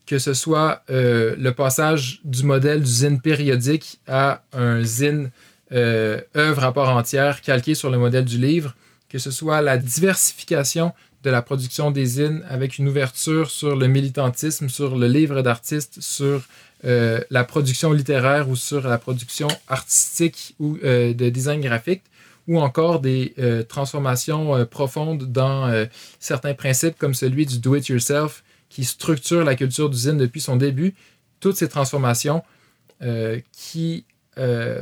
que 0.06 0.20
ce 0.20 0.34
soit 0.34 0.84
le 0.90 1.52
passage 1.52 2.20
du 2.26 2.44
modèle 2.44 2.82
d'usine 2.82 3.22
périodique 3.22 4.02
à 4.06 4.44
un 4.52 4.84
zine 4.84 5.32
œuvre 5.74 6.64
à 6.64 6.74
part 6.74 6.96
entière 6.96 7.42
calqué 7.42 7.76
sur 7.76 7.90
le 7.90 7.98
modèle 7.98 8.26
du 8.26 8.38
livre, 8.38 8.76
que 9.10 9.18
ce 9.18 9.32
soit 9.32 9.62
la 9.62 9.78
diversification 9.78 10.94
de 11.24 11.30
la 11.30 11.42
production 11.42 11.90
des 11.90 12.06
zines 12.06 12.44
avec 12.50 12.78
une 12.78 12.88
ouverture 12.88 13.50
sur 13.50 13.76
le 13.76 13.88
militantisme, 13.88 14.70
sur 14.70 14.98
le 14.98 15.08
livre 15.08 15.42
d'artiste, 15.42 16.02
sur 16.02 16.42
euh, 16.86 17.22
la 17.30 17.46
production 17.46 17.94
littéraire 17.94 18.50
ou 18.50 18.58
sur 18.58 18.86
la 18.86 18.98
production 18.98 19.48
artistique 19.70 20.54
ou 20.60 20.78
euh, 20.84 21.14
de 21.14 21.30
design 21.30 21.62
graphique, 21.62 22.04
ou 22.48 22.60
encore 22.60 23.00
des 23.00 23.34
euh, 23.40 23.64
transformations 23.64 24.66
profondes 24.66 25.32
dans 25.32 25.88
certains 26.20 26.54
principes 26.54 26.98
comme 26.98 27.14
celui 27.14 27.46
du 27.46 27.60
do-it-yourself 27.60 28.44
qui 28.68 28.84
structure 28.84 29.46
la 29.46 29.56
culture 29.56 29.90
d'usine 29.90 30.18
depuis 30.18 30.42
son 30.42 30.58
début. 30.58 30.94
Toutes 31.40 31.56
ces 31.56 31.70
transformations 31.70 32.44
qui 33.52 34.06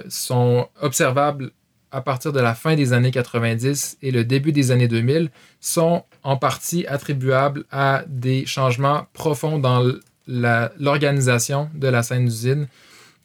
sont 0.10 0.68
observables 0.82 1.52
à 1.92 2.02
partir 2.02 2.32
de 2.32 2.40
la 2.40 2.56
fin 2.56 2.76
des 2.76 2.94
années 2.94 3.12
90 3.12 3.98
et 4.02 4.12
le 4.12 4.24
début 4.24 4.52
des 4.52 4.72
années 4.72 4.88
2000 4.88 5.30
sont 5.60 6.04
en 6.24 6.38
partie 6.38 6.88
attribuables 6.88 7.66
à 7.72 8.04
des 8.08 8.46
changements 8.46 9.08
profonds 9.14 9.60
dans 9.60 9.84
l'organisation 10.28 11.70
de 11.74 11.88
la 11.88 12.04
scène 12.04 12.26
d'usine 12.26 12.68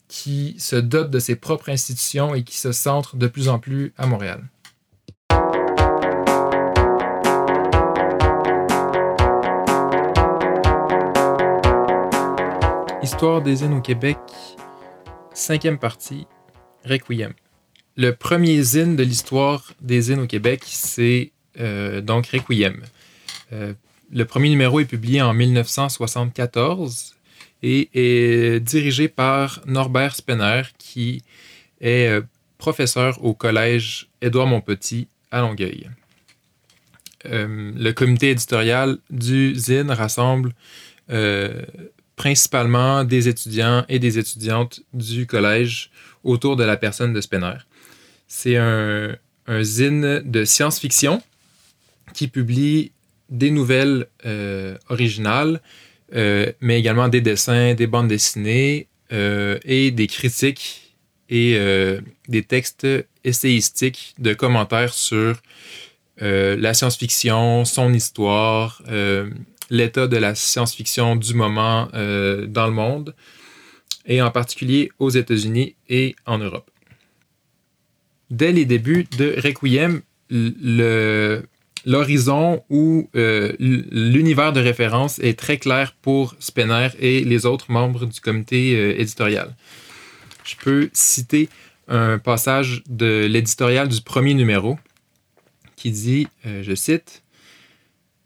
qui 0.09 0.55
se 0.59 0.77
dote 0.77 1.11
de 1.11 1.19
ses 1.19 1.37
propres 1.37 1.69
institutions 1.69 2.35
et 2.35 2.43
qui 2.43 2.59
se 2.59 2.73
centre 2.73 3.17
de 3.17 3.27
plus 3.27 3.49
en 3.49 3.59
plus 3.59 3.93
à 3.99 4.07
Montréal. 4.07 4.45
Histoire 13.03 13.41
des 13.41 13.57
zines 13.57 13.75
au 13.75 13.81
Québec, 13.81 14.19
cinquième 15.37 15.79
partie, 15.79 16.27
Requiem. 16.85 17.35
Le 17.97 18.13
premier 18.13 18.63
zine 18.63 18.97
de 18.97 19.03
l'histoire 19.03 19.73
des 19.81 20.01
zines 20.01 20.21
au 20.21 20.27
Québec, 20.27 20.63
c'est 20.65 21.33
euh, 21.61 22.01
donc 22.01 22.29
Requiem. 22.29 22.83
Euh, 23.53 23.75
le 24.11 24.25
premier 24.25 24.49
numéro 24.49 24.81
est 24.81 24.87
publié 24.87 25.21
en 25.23 25.35
1974 25.35 27.15
et 27.63 27.91
est 27.95 28.61
dirigé 28.61 29.09
par 29.09 29.61
Norbert 29.67 30.15
Spener, 30.15 30.63
qui 30.79 31.23
est 31.81 32.09
euh, 32.09 32.23
professeur 32.59 33.23
au 33.23 33.35
collège 33.35 34.09
Édouard 34.23 34.47
Montpetit 34.47 35.09
à 35.31 35.43
Longueuil. 35.43 35.91
Le 37.25 37.91
comité 37.91 38.31
éditorial 38.31 38.99
du 39.11 39.57
ZIN 39.57 39.93
rassemble 39.93 40.53
principalement 42.17 43.05
des 43.05 43.29
étudiants 43.29 43.85
et 43.89 43.99
des 43.99 44.19
étudiantes 44.19 44.81
du 44.93 45.27
collège 45.27 45.91
autour 46.25 46.57
de 46.57 46.65
la 46.65 46.77
personne 46.77 47.13
de 47.13 47.21
Spener. 47.21 47.59
C'est 48.27 48.57
un, 48.57 49.17
un 49.47 49.63
zine 49.63 50.23
de 50.25 50.45
science-fiction 50.45 51.23
qui 52.15 52.29
publie 52.29 52.93
des 53.29 53.51
nouvelles 53.51 54.07
euh, 54.25 54.77
originales, 54.89 55.61
euh, 56.15 56.53
mais 56.61 56.79
également 56.79 57.09
des 57.09 57.21
dessins, 57.21 57.75
des 57.75 57.87
bandes 57.87 58.09
dessinées 58.09 58.89
euh, 59.13 59.59
et 59.65 59.91
des 59.91 60.07
critiques 60.07 60.95
et 61.29 61.59
des 62.29 62.45
textes 62.45 62.87
essayistiques 63.25 64.15
de 64.21 64.33
commentaires 64.33 64.95
sur 64.95 65.43
la 66.21 66.73
science-fiction, 66.73 67.65
son 67.65 67.93
histoire, 67.93 68.81
l'état 69.71 70.07
de 70.07 70.17
la 70.17 70.35
science-fiction 70.35 71.17
du 71.17 71.35
moment 71.35 71.89
dans 71.93 72.67
le 72.67 72.73
monde, 72.73 73.15
et 74.07 74.23
en 74.23 74.31
particulier 74.31 74.91
aux 74.99 75.11
États-Unis 75.11 75.75
et 75.89 76.17
en 76.27 76.39
Europe. 76.39 76.71
Dès 78.31 78.53
les 78.53 78.65
débuts 78.65 79.07
de 79.19 79.37
Requiem, 79.43 80.03
l'horizon 81.85 82.65
ou 82.69 83.09
euh, 83.15 83.53
l'univers 83.59 84.53
de 84.53 84.61
référence 84.61 85.19
est 85.21 85.39
très 85.39 85.59
clair 85.59 85.95
pour 86.03 86.35
Spener 86.41 86.89
et 86.99 87.25
les 87.25 87.47
autres 87.47 87.71
membres 87.71 88.07
du 88.07 88.21
comité 88.21 88.77
euh, 88.77 89.01
éditorial. 89.01 89.55
Je 90.45 90.57
peux 90.57 90.91
citer 90.93 91.49
un 91.89 92.19
passage 92.19 92.83
de 92.89 93.27
l'éditorial 93.31 93.89
du 93.89 94.01
premier 94.01 94.35
numéro 94.35 94.79
qui 95.77 95.93
dit, 95.93 96.27
euh, 96.47 96.63
je 96.65 96.75
cite, 96.75 97.23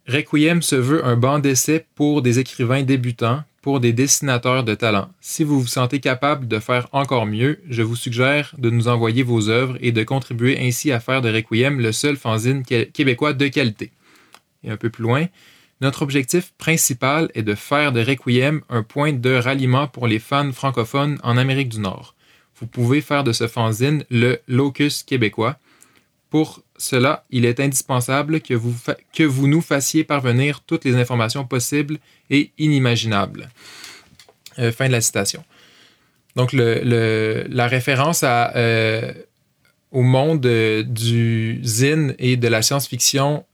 Requiem 0.06 0.62
se 0.62 0.76
veut 0.76 1.04
un 1.04 1.16
banc 1.16 1.38
d'essai 1.38 1.86
pour 1.94 2.22
des 2.22 2.38
écrivains 2.38 2.82
débutants 2.82 3.42
pour 3.62 3.80
des 3.80 3.92
dessinateurs 3.92 4.64
de 4.64 4.74
talent. 4.74 5.10
Si 5.20 5.44
vous 5.44 5.60
vous 5.60 5.66
sentez 5.66 6.00
capable 6.00 6.48
de 6.48 6.58
faire 6.58 6.88
encore 6.92 7.26
mieux, 7.26 7.60
je 7.68 7.82
vous 7.82 7.96
suggère 7.96 8.54
de 8.56 8.70
nous 8.70 8.88
envoyer 8.88 9.22
vos 9.22 9.48
œuvres 9.48 9.76
et 9.80 9.92
de 9.92 10.02
contribuer 10.02 10.58
ainsi 10.60 10.92
à 10.92 11.00
faire 11.00 11.20
de 11.20 11.30
Requiem 11.30 11.78
le 11.78 11.92
seul 11.92 12.16
fanzine 12.16 12.62
québécois 12.64 13.34
de 13.34 13.48
qualité. 13.48 13.92
Et 14.64 14.70
un 14.70 14.76
peu 14.76 14.88
plus 14.88 15.02
loin, 15.02 15.26
notre 15.82 16.02
objectif 16.02 16.52
principal 16.58 17.30
est 17.34 17.42
de 17.42 17.54
faire 17.54 17.92
de 17.92 18.00
Requiem 18.00 18.62
un 18.68 18.82
point 18.82 19.12
de 19.12 19.34
ralliement 19.34 19.88
pour 19.88 20.06
les 20.06 20.18
fans 20.18 20.52
francophones 20.52 21.18
en 21.22 21.36
Amérique 21.36 21.68
du 21.68 21.80
Nord. 21.80 22.14
Vous 22.58 22.66
pouvez 22.66 23.00
faire 23.00 23.24
de 23.24 23.32
ce 23.32 23.46
fanzine 23.46 24.04
le 24.10 24.40
locus 24.46 25.02
québécois. 25.02 25.56
Pour 26.30 26.62
cela, 26.76 27.24
il 27.30 27.44
est 27.44 27.60
indispensable 27.60 28.40
que 28.40 28.54
vous, 28.54 28.74
que 29.12 29.24
vous 29.24 29.48
nous 29.48 29.60
fassiez 29.60 30.04
parvenir 30.04 30.60
toutes 30.60 30.84
les 30.84 30.94
informations 30.94 31.44
possibles 31.44 31.98
et 32.30 32.52
inimaginables. 32.56 33.50
Euh, 34.58 34.72
fin 34.72 34.86
de 34.88 34.92
la 34.92 35.00
citation. 35.00 35.44
Donc, 36.36 36.52
le, 36.52 37.46
la 37.48 37.66
référence 37.66 38.24
euh, 38.24 39.12
au 39.90 40.02
monde 40.02 40.44
euh, 40.44 40.82
du 40.82 41.60
zine 41.62 42.14
et 42.18 42.36
de 42.36 42.48
la 42.48 42.62
science-fiction 42.62 43.44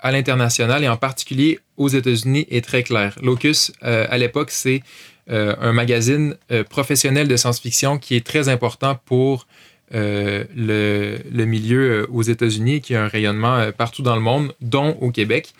à 0.00 0.12
l'international 0.12 0.84
et 0.84 0.88
en 0.88 0.96
particulier 0.96 1.58
aux 1.76 1.88
États-Unis 1.88 2.46
est 2.50 2.64
très 2.64 2.82
claire. 2.82 3.16
Locus, 3.22 3.72
à 3.80 4.16
l'époque, 4.18 4.50
c'est 4.50 4.82
un 5.28 5.72
magazine 5.72 6.36
professionnel 6.70 7.26
de 7.26 7.36
science-fiction 7.36 7.98
qui 7.98 8.14
est 8.14 8.24
très 8.24 8.48
important 8.48 8.98
pour 9.04 9.46
euh, 9.94 10.44
le, 10.54 11.44
milieu 11.44 12.02
euh, 12.02 12.06
aux 12.10 12.22
États-Unis 12.22 12.80
qui 12.80 12.94
a 12.94 13.04
un 13.04 13.08
rayonnement 13.08 13.56
euh, 13.56 13.72
partout 13.72 14.02
dans 14.02 14.14
le 14.14 14.20
monde, 14.20 14.54
dont 14.60 14.96
au 15.00 15.10
Québec. 15.10 15.54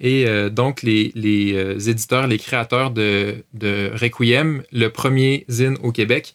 Et 0.00 0.26
donc, 0.50 0.82
les, 0.82 1.12
éditeurs, 1.88 2.26
les 2.26 2.36
créateurs 2.36 2.90
de, 2.90 3.44
Requiem, 3.94 4.64
le 4.72 4.88
premier 4.88 5.44
zine 5.48 5.78
au 5.84 5.92
Québec, 5.92 6.34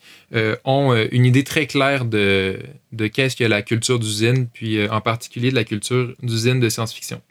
ont 0.64 0.96
une 1.12 1.26
idée 1.26 1.44
très 1.44 1.68
claire 1.68 2.06
de, 2.06 2.58
de 2.94 3.08
qu'est-ce 3.08 3.36
que 3.36 3.44
la 3.44 3.62
culture 3.62 4.00
d'usine, 4.00 4.48
puis 4.48 4.88
en 4.88 5.02
particulier 5.02 5.50
de 5.50 5.56
la 5.56 5.66
culture 5.66 6.16
d'usine 6.24 6.62
de 6.62 6.70
science-fiction 6.70 7.22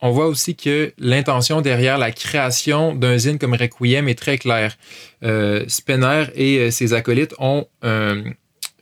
on 0.00 0.10
voit 0.10 0.26
aussi 0.26 0.54
que 0.54 0.92
l'intention 0.98 1.60
derrière 1.60 1.98
la 1.98 2.12
création 2.12 2.94
d'un 2.94 3.18
zine 3.18 3.38
comme 3.38 3.54
Requiem 3.54 4.08
est 4.08 4.18
très 4.18 4.38
claire. 4.38 4.76
Euh, 5.24 5.64
Spener 5.68 6.26
et 6.34 6.58
euh, 6.58 6.70
ses 6.70 6.94
acolytes 6.94 7.34
ont 7.38 7.66
un, 7.82 8.22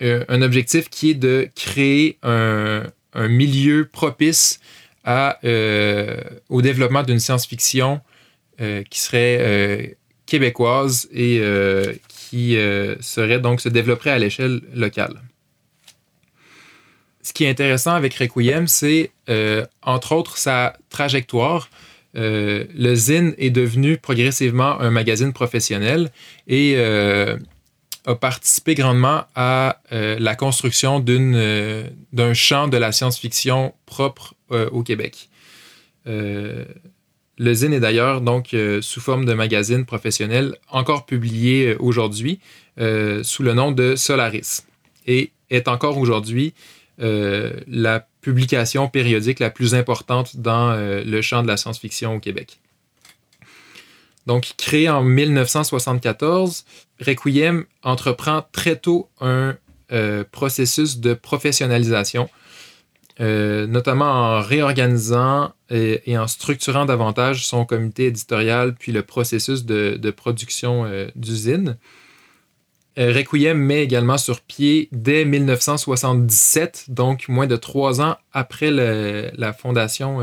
euh, 0.03 0.25
un, 0.29 0.43
objectif 0.43 0.91
qui 0.91 1.11
est 1.11 1.15
de 1.15 1.49
créer 1.55 2.19
un, 2.23 2.85
milieu 3.15 3.89
propice 3.91 4.61
euh, 5.07 6.21
au 6.51 6.61
développement 6.61 7.03
d'une 7.03 7.21
science-fiction 7.21 8.01
qui 8.59 9.01
serait 9.01 9.97
québécoise 10.27 11.09
et 11.13 11.43
qui 12.09 12.59
serait 13.01 13.39
donc 13.39 13.61
se 13.63 13.71
développerait 13.71 14.11
à 14.11 14.19
l'échelle 14.19 14.61
locale. 14.75 15.21
Ce 17.27 17.33
qui 17.33 17.43
est 17.43 17.51
intéressant 17.51 17.95
avec 17.95 18.15
Requiem, 18.15 18.69
c'est 18.69 19.11
entre 19.83 20.13
autres 20.13 20.39
sa 20.39 20.77
trajectoire. 20.91 21.69
le 22.15 22.95
Zine 22.95 23.35
est 23.37 23.51
devenu 23.51 23.97
progressivement 23.97 24.81
un 24.81 24.91
magazine 24.91 25.33
professionnel 25.33 26.13
et 26.47 26.77
a 28.07 28.15
participé 28.15 28.75
grandement 28.75 29.25
à 29.35 29.81
euh, 29.93 30.17
la 30.19 30.37
construction 30.37 31.05
euh, 31.09 31.89
d'un 32.13 32.35
champ 32.35 32.69
de 32.69 32.77
la 32.77 32.93
science-fiction 32.93 33.75
propre 33.85 34.35
euh, 34.53 34.71
au 34.71 34.83
Québec. 34.83 35.29
le 36.07 37.55
Zine 37.55 37.73
est 37.73 37.81
d'ailleurs 37.81 38.21
donc 38.21 38.55
sous 38.81 39.01
forme 39.01 39.25
de 39.25 39.35
magazine 39.35 39.85
professionnel 39.85 40.55
encore 40.71 41.05
publié 41.05 41.75
aujourd'hui 41.81 42.39
sous 42.79 43.43
le 43.43 43.55
nom 43.55 43.73
de 43.73 43.97
Solaris 43.97 44.63
et 45.09 45.33
est 45.51 45.67
encore 45.67 45.99
aujourd'hui 45.99 46.55
la 46.99 48.07
publication 48.21 48.89
périodique 48.89 49.39
la 49.39 49.51
plus 49.51 49.75
importante 49.75 50.37
dans 50.37 50.75
le 50.77 51.23
champ 51.23 51.43
de 51.43 51.49
la 51.49 51.57
science-fiction 51.57 52.15
au 52.15 52.21
Québec. 52.21 52.59
Donc, 54.27 54.55
créé 54.57 54.89
en 54.89 55.03
1974, 55.03 56.65
Requiem 57.01 57.65
entreprend 57.83 58.45
très 58.53 58.77
tôt 58.77 59.09
un 59.21 59.57
euh, 59.93 60.25
processus 60.31 60.99
de 60.99 61.15
professionnalisation, 61.15 62.29
euh, 63.21 63.69
notamment 63.69 64.11
en 64.11 64.41
réorganisant 64.41 65.53
et, 65.71 66.19
en 66.19 66.27
structurant 66.27 66.87
davantage 66.87 67.47
son 67.47 67.65
comité 67.65 68.07
éditorial 68.07 68.75
puis 68.75 68.93
le 68.93 69.03
processus 69.03 69.65
de, 69.65 70.11
production 70.11 70.85
euh, 70.87 71.07
d'usine. 71.15 71.77
Requiem 72.97 73.59
met 73.59 73.83
également 73.83 74.19
sur 74.19 74.41
pied 74.41 74.89
dès 74.93 75.25
1977, 75.25 76.87
donc 76.89 77.29
moins 77.29 77.47
de 77.47 77.57
trois 77.57 78.01
ans 78.01 78.17
après 78.33 78.71
la 78.71 79.53
fondation 79.53 80.23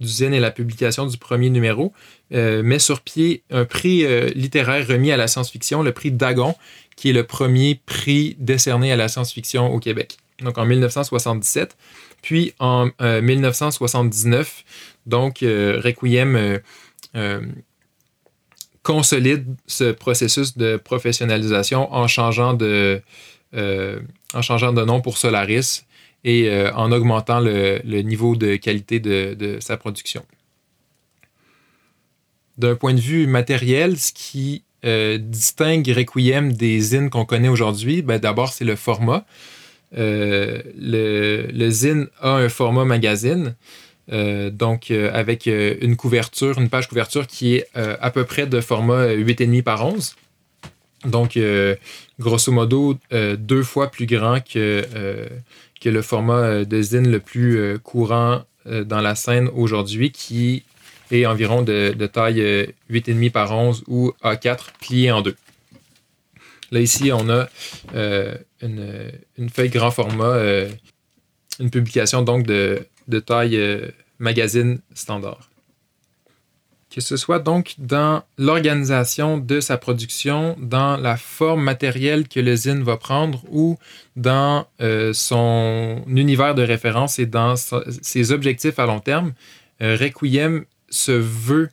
d'usine 0.00 0.34
et 0.34 0.40
la 0.40 0.50
publication 0.50 1.06
du 1.06 1.16
premier 1.16 1.50
numéro, 1.50 1.92
euh, 2.32 2.62
met 2.62 2.78
sur 2.78 3.00
pied 3.00 3.42
un 3.50 3.64
prix 3.64 4.04
euh, 4.04 4.30
littéraire 4.34 4.86
remis 4.86 5.12
à 5.12 5.16
la 5.16 5.28
science-fiction, 5.28 5.82
le 5.82 5.92
prix 5.92 6.10
Dagon, 6.10 6.54
qui 6.96 7.10
est 7.10 7.12
le 7.12 7.24
premier 7.24 7.80
prix 7.86 8.36
décerné 8.38 8.92
à 8.92 8.96
la 8.96 9.08
science-fiction 9.08 9.72
au 9.72 9.78
Québec. 9.78 10.18
Donc 10.40 10.58
en 10.58 10.64
1977. 10.64 11.76
Puis 12.22 12.54
en 12.58 12.88
1979, 13.00 14.38
euh, 14.38 15.10
donc 15.10 15.38
Requiem 15.40 16.60
consolide 18.84 19.46
ce 19.66 19.90
processus 19.90 20.56
de 20.56 20.76
professionnalisation 20.76 21.92
en 21.92 22.06
changeant 22.06 22.54
de, 22.54 23.02
de 23.52 24.84
nom 24.84 25.00
pour 25.00 25.18
Solaris 25.18 25.84
et 26.24 26.48
euh, 26.48 26.72
en 26.74 26.90
augmentant 26.90 27.40
le, 27.40 27.80
niveau 28.00 28.36
de 28.36 28.56
qualité 28.56 29.00
de, 29.00 29.58
sa 29.60 29.76
production. 29.76 30.24
D'un 32.56 32.76
point 32.76 32.94
de 32.94 33.00
vue 33.00 33.26
matériel, 33.26 33.98
ce 33.98 34.12
qui 34.12 34.62
euh, 34.84 35.18
distingue 35.18 35.86
Requiem 35.88 36.52
des 36.52 36.80
zines 36.80 37.10
qu'on 37.10 37.24
connaît 37.24 37.48
aujourd'hui, 37.48 38.02
ben, 38.02 38.18
d'abord, 38.18 38.52
c'est 38.52 38.64
le 38.64 38.76
format. 38.76 39.26
Euh, 39.96 40.62
le, 40.78 41.48
le, 41.52 41.70
zine 41.70 42.08
a 42.20 42.36
un 42.36 42.48
format 42.48 42.84
magazine, 42.84 43.54
donc 44.08 44.90
avec 44.90 45.46
une 45.46 45.96
couverture, 45.96 46.58
une 46.58 46.68
page 46.68 46.88
couverture 46.88 47.26
qui 47.26 47.56
est 47.56 47.68
à 47.74 48.10
peu 48.10 48.24
près 48.24 48.46
de 48.46 48.60
format 48.60 49.06
8,5 49.08 49.62
par 49.62 49.86
11. 49.86 50.16
Donc, 51.06 51.38
grosso 52.18 52.52
modo, 52.52 52.98
deux 53.10 53.62
fois 53.62 53.90
plus 53.90 54.06
grand 54.06 54.40
que 54.40 54.84
que 55.84 55.90
le 55.90 56.00
format 56.00 56.42
euh, 56.44 56.64
de 56.64 56.80
zine 56.80 57.10
le 57.10 57.20
plus 57.20 57.58
euh, 57.58 57.78
courant 57.78 58.42
euh, 58.66 58.84
dans 58.84 59.02
la 59.02 59.14
scène 59.14 59.50
aujourd'hui, 59.54 60.10
qui 60.10 60.64
est 61.10 61.26
environ 61.26 61.60
de, 61.60 61.92
taille 62.06 62.40
8,5 62.90 63.30
par 63.30 63.52
11 63.52 63.84
ou 63.86 64.12
A4 64.22 64.68
plié 64.80 65.12
en 65.12 65.20
deux. 65.20 65.36
Là, 66.72 66.80
ici, 66.80 67.12
on 67.12 67.28
a 67.28 67.48
une, 68.62 69.50
feuille 69.52 69.68
grand 69.68 69.90
format, 69.92 70.36
une 71.60 71.70
publication 71.70 72.22
donc 72.22 72.46
de, 72.46 72.84
de 73.06 73.20
taille 73.20 73.60
magazine 74.18 74.80
standard 74.94 75.48
que 76.94 77.00
ce 77.00 77.16
soit 77.16 77.40
donc 77.40 77.74
dans 77.78 78.22
l'organisation 78.38 79.36
de 79.36 79.58
sa 79.58 79.78
production, 79.78 80.56
dans 80.60 80.96
la 80.96 81.16
forme 81.16 81.60
matérielle 81.60 82.28
que 82.28 82.38
le 82.38 82.54
zine 82.54 82.84
va 82.84 82.96
prendre 82.96 83.42
ou 83.50 83.76
dans 84.14 84.68
euh, 84.80 85.12
son 85.12 86.04
univers 86.06 86.54
de 86.54 86.62
référence 86.62 87.18
et 87.18 87.26
dans 87.26 87.56
ses 87.56 88.30
objectifs 88.30 88.78
à 88.78 88.86
long 88.86 89.00
terme, 89.00 89.32
euh, 89.82 89.96
Requiem 90.00 90.66
se 90.88 91.10
veut 91.10 91.68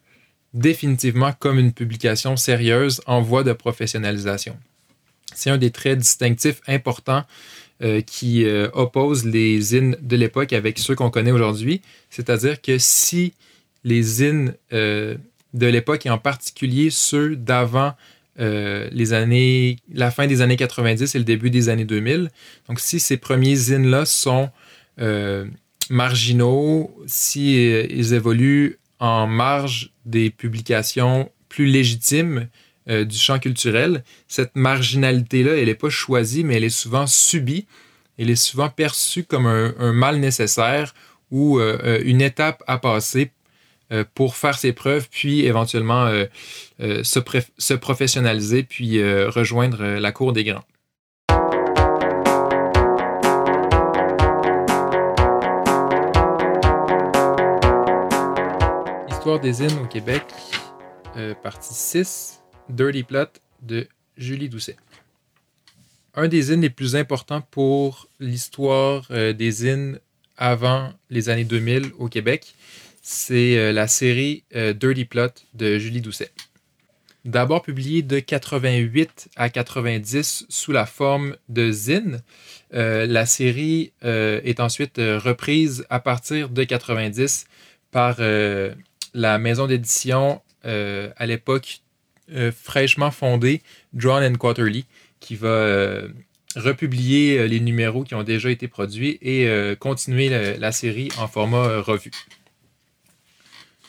définitivement 0.56 1.34
comme 1.38 1.60
une 1.60 1.72
publication 1.72 2.36
sérieuse 2.36 3.00
en 3.06 3.22
voie 3.22 3.44
de 3.44 3.54
professionnalisation. 3.54 4.58
C'est 5.36 5.52
un 5.52 5.60
des 5.60 5.70
traits 5.70 6.00
distinctifs 6.00 6.62
importants 6.68 7.26
euh, 7.82 8.02
qui 8.02 8.46
oppose 8.74 9.26
les 9.26 9.60
zines 9.62 9.98
de 10.02 10.16
l'époque 10.16 10.54
avec 10.54 10.80
ceux 10.80 10.96
qu'on 10.96 11.10
connaît 11.10 11.32
aujourd'hui, 11.32 11.82
c'est-à-dire 12.10 12.62
que 12.62 12.78
si 12.78 13.34
les 13.84 14.02
zines 14.02 14.54
euh, 14.74 15.16
de 15.54 15.68
l'époque 15.68 16.06
et 16.06 16.10
en 16.10 16.18
particulier 16.18 16.90
ceux 16.90 17.36
d'avant 17.36 17.94
euh, 18.40 18.88
les 18.92 19.14
années, 19.14 19.78
la 19.94 20.12
fin 20.12 20.28
des 20.28 20.42
années 20.42 20.58
90 20.58 21.16
et 21.16 21.18
le 21.18 21.26
début 21.26 21.50
des 21.50 21.70
années 21.70 21.86
2000. 21.86 22.30
Donc, 22.68 22.80
si 22.80 23.00
ces 23.00 23.18
premiers 23.18 23.56
zines-là 23.56 24.06
sont 24.06 24.50
euh, 25.00 25.46
marginaux, 25.90 26.96
si 27.08 27.56
ils 27.56 28.14
évoluent 28.14 28.80
en 29.00 29.28
marge 29.28 29.92
des 30.06 30.30
publications 30.30 31.30
plus 31.50 31.66
légitimes 31.66 32.48
du 32.88 33.16
champ 33.16 33.40
culturel, 33.40 34.04
cette 34.28 34.56
marginalité-là, 34.56 35.56
elle 35.56 35.66
n'est 35.66 35.76
pas 35.76 35.90
choisie, 35.90 36.44
mais 36.44 36.56
elle 36.58 36.64
est 36.64 36.70
souvent 36.70 37.08
subie. 37.08 37.68
Elle 38.18 38.30
est 38.30 38.36
souvent 38.36 38.70
perçue 38.70 39.24
comme 39.24 39.46
un 39.46 39.94
mal 39.94 40.18
nécessaire 40.18 40.94
ou 41.30 41.60
une 41.60 42.22
étape 42.22 42.64
à 42.68 42.80
passer 42.80 43.32
euh, 43.92 44.06
pour 44.16 44.38
faire 44.38 44.58
ses 44.58 44.72
preuves, 44.72 45.10
puis 45.10 45.46
éventuellement 45.46 46.06
euh, 46.06 46.26
euh, 46.80 47.04
se, 47.04 47.74
professionnaliser, 47.74 48.64
puis 48.64 49.04
rejoindre 49.04 49.84
la 49.84 50.12
cour 50.14 50.32
des 50.32 50.46
grands. 50.46 50.64
Histoire 59.10 59.40
des 59.42 59.62
hymnes 59.62 59.80
au 59.84 59.88
Québec, 59.88 60.24
partie 61.44 61.74
6, 61.74 62.41
Dirty 62.72 63.04
Plot 63.04 63.28
de 63.62 63.88
Julie 64.18 64.50
Doucet. 64.50 64.78
Un 66.16 66.28
des 66.28 66.52
hymnes 66.52 66.62
les 66.62 66.70
plus 66.70 66.96
importants 66.96 67.42
pour 67.42 68.08
l'histoire 68.20 69.08
des 69.10 69.66
hymnes 69.66 70.00
avant 70.42 70.92
les 71.12 71.30
années 71.30 71.44
2000 71.44 71.92
au 72.00 72.10
Québec, 72.10 72.56
c'est 73.02 73.58
euh, 73.58 73.72
la 73.72 73.88
série 73.88 74.44
euh, 74.56 74.74
Dirty 74.74 75.06
Plot 75.06 75.30
de 75.54 75.78
Julie 75.78 76.02
Doucet. 76.02 76.32
D'abord 77.26 77.62
publiée 77.62 78.02
de 78.02 78.20
88 78.20 79.30
à 79.36 79.50
90 79.50 80.48
sous 80.50 80.72
la 80.72 80.88
forme 80.88 81.36
de 81.50 81.72
zine, 81.72 82.24
euh, 82.74 83.06
la 83.06 83.28
série 83.28 83.94
est 84.02 84.60
ensuite 84.60 84.98
reprise 84.98 85.86
à 85.92 86.00
partir 86.00 86.50
de 86.50 86.64
90 86.64 87.46
par 87.92 88.20
la 88.20 89.38
maison 89.38 89.68
d'édition 89.68 90.42
à 90.64 91.26
l'époque 91.28 91.82
fraîchement 92.54 93.12
fondée 93.12 93.62
Drawn 93.94 94.24
and 94.24 94.38
Quarterly, 94.38 94.86
qui 95.20 95.36
va 95.36 96.02
republier 96.56 97.48
les 97.48 97.60
numéros 97.60 98.04
qui 98.04 98.16
ont 98.16 98.24
déjà 98.24 98.50
été 98.50 98.68
produits 98.68 99.18
et 99.22 99.50
continuer 99.80 100.30
la 100.58 100.72
série 100.72 101.10
en 101.18 101.28
format 101.28 101.82
revue. 101.82 102.12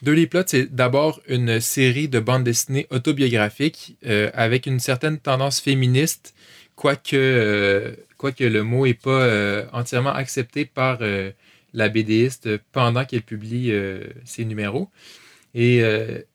Dirty 0.02 0.26
Plot, 0.26 0.42
c'est 0.46 0.74
d'abord 0.74 1.20
une 1.28 1.60
série 1.60 2.08
de 2.08 2.18
bandes 2.18 2.42
dessinées 2.42 2.88
autobiographiques 2.90 3.96
euh, 4.04 4.32
avec 4.34 4.66
une 4.66 4.80
certaine 4.80 5.18
tendance 5.18 5.60
féministe, 5.60 6.34
quoique, 6.74 7.14
euh, 7.14 7.94
quoique 8.16 8.42
le 8.42 8.64
mot 8.64 8.84
n'est 8.84 8.94
pas 8.94 9.10
euh, 9.10 9.64
entièrement 9.72 10.12
accepté 10.12 10.64
par 10.64 10.98
la 11.72 11.88
BDiste 11.88 12.58
pendant 12.72 13.04
qu'elle 13.04 13.22
publie 13.22 13.72
ses 14.24 14.44
numéros. 14.44 14.88
Et 15.54 15.82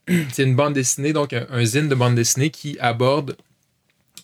c'est 0.32 0.44
une 0.44 0.56
bande 0.56 0.74
dessinée, 0.74 1.14
donc 1.14 1.34
un, 1.34 1.48
un, 1.50 1.66
zine 1.66 1.90
de 1.90 1.96
bande 1.96 2.16
dessinée 2.16 2.50
qui 2.50 2.78
aborde 2.80 3.36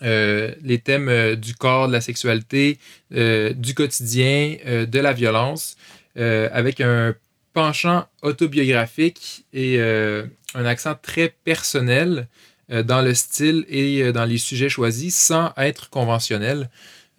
les 0.01 0.81
thèmes 0.83 1.35
du 1.35 1.55
corps, 1.55 1.87
de 1.87 1.93
la 1.93 2.01
sexualité, 2.01 2.77
du 3.09 3.73
quotidien, 3.73 4.57
de 4.65 4.99
la 4.99 5.13
violence, 5.13 5.77
avec 6.15 6.81
un 6.81 7.15
penchant 7.53 8.05
autobiographique 8.21 9.45
et 9.53 9.77
euh, 9.77 10.25
un 10.55 10.65
accent 10.65 10.95
très 11.01 11.29
personnel 11.29 12.27
dans 12.69 13.01
le 13.01 13.13
style 13.13 13.65
et 13.69 14.11
dans 14.11 14.25
les 14.25 14.37
sujets 14.37 14.69
choisis 14.69 15.15
sans 15.15 15.53
être 15.57 15.89
conventionnel. 15.89 16.69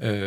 le, 0.01 0.27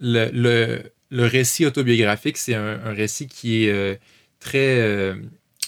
le, 0.00 1.26
récit 1.26 1.66
autobiographique, 1.66 2.36
c'est 2.36 2.54
un, 2.54 2.92
récit 2.92 3.26
qui 3.26 3.64
est 3.64 4.00
très 4.38 5.14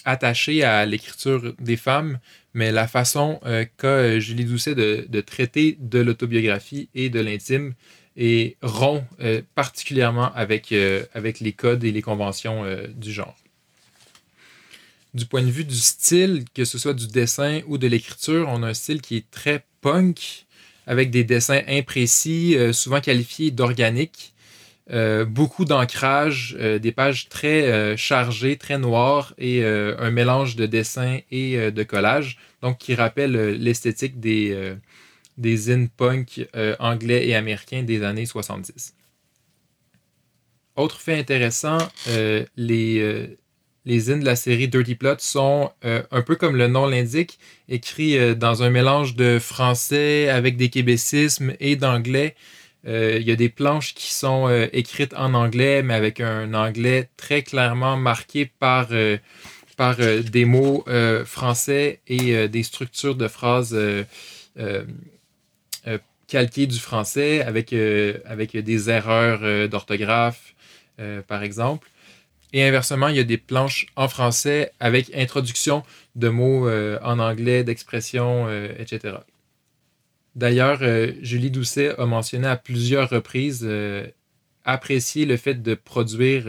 attaché 0.05 0.63
à 0.63 0.85
l'écriture 0.85 1.53
des 1.59 1.77
femmes, 1.77 2.19
mais 2.53 2.71
la 2.71 2.87
façon 2.87 3.39
qu'a 3.77 4.19
Julie 4.19 4.45
Doucet 4.45 4.75
de, 4.75 5.21
traiter 5.21 5.77
de 5.79 5.99
l'autobiographie 5.99 6.89
et 6.95 7.09
de 7.09 7.19
l'intime 7.19 7.73
est 8.17 8.57
rond, 8.61 9.05
particulièrement 9.55 10.33
avec, 10.33 10.73
avec 11.13 11.39
les 11.39 11.53
codes 11.53 11.83
et 11.83 11.91
les 11.91 12.01
conventions 12.01 12.65
du 12.95 13.11
genre 13.11 13.35
du 15.13 15.25
point 15.25 15.41
de 15.41 15.49
vue 15.49 15.65
du 15.65 15.75
style, 15.75 16.45
que 16.53 16.65
ce 16.65 16.77
soit 16.77 16.93
du 16.93 17.07
dessin 17.07 17.61
ou 17.67 17.77
de 17.77 17.87
l'écriture, 17.87 18.47
on 18.49 18.63
a 18.63 18.67
un 18.67 18.73
style 18.73 19.01
qui 19.01 19.17
est 19.17 19.29
très 19.29 19.65
punk, 19.81 20.45
avec 20.87 21.11
des 21.11 21.23
dessins 21.23 21.61
imprécis, 21.67 22.55
euh, 22.55 22.73
souvent 22.73 23.01
qualifiés 23.01 23.51
d'organiques. 23.51 24.33
Euh, 24.89 25.25
beaucoup 25.25 25.63
d'ancrage, 25.63 26.57
euh, 26.59 26.79
des 26.79 26.91
pages 26.91 27.29
très 27.29 27.95
chargées, 27.97 28.57
très 28.57 28.77
noires 28.77 29.33
et 29.37 29.63
un 29.63 30.11
mélange 30.11 30.55
de 30.55 30.65
dessin 30.65 31.19
et 31.31 31.71
de 31.71 31.83
collage, 31.83 32.37
donc 32.61 32.77
qui 32.77 32.95
rappelle 32.95 33.33
l'esthétique 33.57 34.19
des, 34.19 34.75
des 35.37 35.71
in 35.71 35.85
punk 35.85 36.47
anglais 36.79 37.27
et 37.27 37.35
américains 37.35 37.83
des 37.83 38.03
années 38.03 38.25
70. 38.25 38.95
Autre 40.77 40.99
fait 40.99 41.19
intéressant, 41.19 41.77
les, 42.55 43.37
les 43.85 43.99
zines 43.99 44.19
de 44.19 44.25
la 44.25 44.35
série 44.35 44.67
Dirty 44.67 44.95
Plot 44.95 45.15
sont 45.19 45.71
euh, 45.85 46.03
un 46.11 46.21
peu 46.21 46.35
comme 46.35 46.55
le 46.55 46.67
nom 46.67 46.85
l'indique, 46.85 47.39
écrits 47.67 48.17
euh, 48.17 48.35
dans 48.35 48.63
un 48.63 48.69
mélange 48.69 49.15
de 49.15 49.39
français 49.39 50.29
avec 50.29 50.55
des 50.55 50.69
québécismes 50.69 51.53
et 51.59 51.75
d'anglais. 51.75 52.35
Euh, 52.87 53.17
il 53.19 53.27
y 53.27 53.31
a 53.31 53.35
des 53.35 53.49
planches 53.49 53.93
qui 53.93 54.11
sont 54.13 54.49
écrites 54.73 55.13
en 55.13 55.33
anglais, 55.33 55.83
mais 55.83 55.93
avec 55.93 56.19
un 56.19 56.53
anglais 56.53 57.09
très 57.17 57.43
clairement 57.43 57.97
marqué 57.97 58.45
par, 58.45 58.89
par 59.77 59.97
des 59.97 60.45
mots 60.45 60.83
français 61.25 61.99
et 62.07 62.47
des 62.47 62.63
structures 62.63 63.15
de 63.15 63.27
phrases 63.27 63.77
calquées 66.27 66.67
du 66.67 66.79
français 66.79 67.41
avec, 67.41 67.73
avec 68.25 68.57
des 68.57 68.89
erreurs 68.89 69.69
d'orthographe, 69.69 70.55
par 71.27 71.43
exemple. 71.43 71.87
Et 72.53 72.63
inversement, 72.63 73.07
il 73.07 73.15
y 73.15 73.19
a 73.19 73.23
des 73.23 73.37
planches 73.37 73.87
en 73.95 74.07
français 74.07 74.71
avec 74.79 75.15
introduction 75.15 75.83
de 76.15 76.29
mots 76.29 76.67
euh, 76.67 76.99
en 77.01 77.19
anglais, 77.19 77.63
d'expressions, 77.63 78.45
euh, 78.47 78.67
etc. 78.77 79.17
D'ailleurs, 80.35 80.79
euh, 80.81 81.11
Julie 81.21 81.51
Doucet 81.51 81.97
a 81.99 82.05
mentionné 82.05 82.47
à 82.47 82.55
plusieurs 82.55 83.09
reprises 83.09 83.67
apprécier 84.63 85.25
le 85.25 85.37
fait 85.37 85.55
de 85.55 85.73
produire 85.73 86.45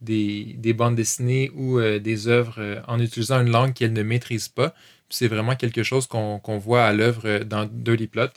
des, 0.00 0.74
bandes 0.74 0.94
dessinées 0.94 1.50
ou 1.54 1.80
des 1.80 2.28
œuvres 2.28 2.82
en 2.86 3.00
utilisant 3.00 3.40
une 3.40 3.50
langue 3.50 3.72
qu'elle 3.74 3.92
ne 3.92 4.02
maîtrise 4.02 4.48
pas. 4.48 4.74
C'est 5.08 5.28
vraiment 5.28 5.56
quelque 5.56 5.82
chose 5.82 6.06
qu'on 6.06 6.58
voit 6.58 6.84
à 6.84 6.92
l'œuvre 6.92 7.40
dans 7.40 7.66
Dirty 7.66 8.06
Plot 8.06 8.28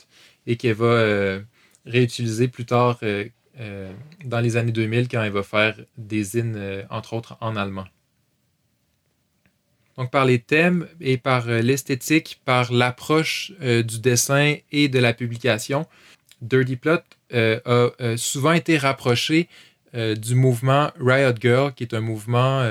et 0.46 0.56
qu'elle 0.56 0.74
va 0.74 1.38
réutiliser 1.86 2.48
plus 2.48 2.66
tard 2.66 2.98
euh, 3.58 3.90
dans 4.24 4.40
les 4.40 4.58
années 4.58 4.72
2000 4.72 5.08
quand 5.08 5.22
elle 5.22 5.32
va 5.32 5.42
faire 5.42 5.76
des 5.96 6.22
zines, 6.22 6.56
euh, 6.56 6.82
entre 6.90 7.14
autres 7.14 7.38
en 7.40 7.56
allemand. 7.56 7.86
Donc 9.96 10.10
par 10.10 10.24
les 10.24 10.38
thèmes 10.38 10.86
et 11.00 11.16
par 11.16 11.48
euh, 11.48 11.60
l'esthétique, 11.60 12.40
par 12.44 12.72
l'approche 12.72 13.52
du 13.60 13.98
dessin 14.00 14.56
et 14.72 14.88
de 14.88 14.98
la 14.98 15.14
publication, 15.14 15.86
Dirty 16.42 16.76
Plot 16.76 17.00
a 17.32 17.90
souvent 18.16 18.52
été 18.52 18.76
rapproché 18.78 19.48
du 19.94 20.34
mouvement 20.34 20.90
Riot 21.00 21.32
Girl, 21.40 21.72
qui 21.72 21.84
est 21.84 21.94
un 21.94 22.00
mouvement 22.00 22.62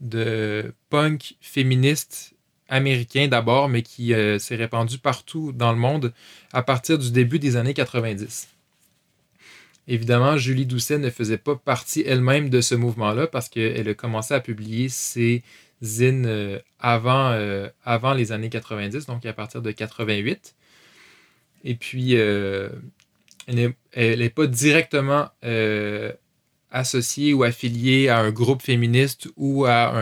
de 0.00 0.74
punk 0.90 1.36
féministe 1.40 2.34
américain 2.68 3.28
d'abord, 3.28 3.68
mais 3.68 3.82
qui 3.82 4.12
s'est 4.38 4.56
répandu 4.56 4.98
partout 4.98 5.52
dans 5.52 5.72
le 5.72 5.78
monde 5.78 6.12
à 6.52 6.62
partir 6.62 6.98
du 6.98 7.12
début 7.12 7.38
des 7.38 7.56
années 7.56 7.74
90. 7.74 8.48
Évidemment, 9.88 10.36
Julie 10.36 10.66
Doucet 10.66 10.98
ne 10.98 11.10
faisait 11.10 11.38
pas 11.38 11.56
partie 11.56 12.02
elle-même 12.06 12.50
de 12.50 12.60
ce 12.60 12.74
mouvement-là 12.74 13.26
parce 13.26 13.48
qu'elle 13.48 13.88
a 13.88 13.94
commencé 13.94 14.32
à 14.32 14.40
publier 14.40 14.88
ses 14.88 15.42
zines 15.82 16.26
euh, 16.26 16.58
avant, 16.78 17.32
euh, 17.32 17.68
avant 17.84 18.14
les 18.14 18.32
années 18.32 18.48
90, 18.48 19.06
donc 19.06 19.26
à 19.26 19.32
partir 19.32 19.62
de 19.62 19.70
88. 19.70 20.54
Et 21.64 21.74
puis, 21.74 22.16
euh, 22.16 22.68
elle 23.46 23.74
n'est 24.18 24.30
pas 24.30 24.46
directement 24.46 25.28
associée 26.70 27.34
ou 27.34 27.42
affiliée 27.44 28.08
à 28.08 28.18
un 28.18 28.30
groupe 28.30 28.62
féministe 28.62 29.28
ou 29.36 29.64
à 29.66 29.92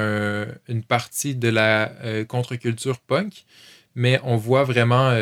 une 0.69 0.83
partie 0.83 1.35
de 1.35 1.49
la 1.49 1.93
contre-culture 2.29 2.99
punk, 3.01 3.45
mais 3.95 4.21
on 4.25 4.37
voit 4.37 4.65
vraiment 4.65 5.15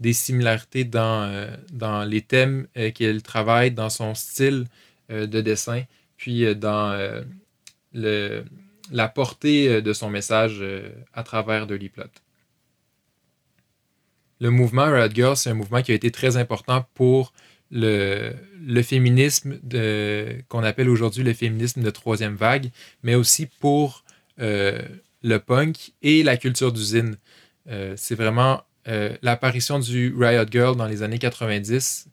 des 0.00 0.12
similarités 0.12 0.84
dans, 0.84 1.48
dans 1.72 2.04
les 2.04 2.22
thèmes 2.22 2.66
qu'elle 2.94 3.22
travaille, 3.22 3.70
dans 3.70 3.90
son 3.90 4.14
style 4.14 4.66
de 5.10 5.40
dessin, 5.40 5.84
puis 6.16 6.54
dans 6.56 7.22
le, 7.92 8.44
la 8.90 9.08
portée 9.08 9.82
de 9.82 9.92
son 9.92 10.10
message 10.10 10.64
à 11.12 11.22
travers 11.22 11.66
de 11.66 11.76
Plot. 11.76 12.04
Le 14.40 14.50
mouvement 14.50 14.86
Red 14.86 15.14
Girl, 15.14 15.36
c'est 15.36 15.50
un 15.50 15.54
mouvement 15.54 15.82
qui 15.82 15.92
a 15.92 15.94
été 15.94 16.10
très 16.10 16.36
important 16.36 16.86
pour 16.94 17.32
le, 17.70 18.32
féminisme 18.82 19.58
qu'on 20.48 20.62
appelle 20.62 20.88
aujourd'hui 20.88 21.22
le 21.22 21.34
féminisme 21.34 21.82
de 21.82 21.90
troisième 21.90 22.34
vague, 22.34 22.70
mais 23.02 23.14
aussi 23.14 23.46
pour 23.46 24.04
le 24.38 25.38
punk 25.38 25.92
et 26.02 26.22
la 26.22 26.36
culture 26.36 26.72
d'usine. 26.72 27.16
c'est 27.96 28.14
vraiment 28.14 28.62
euh, 28.88 29.14
l'apparition 29.22 29.78
du 29.78 30.14
Riot 30.18 30.46
Girl 30.50 30.76
dans 30.76 30.86
les 30.86 31.02
années 31.02 31.18
90, 31.18 32.08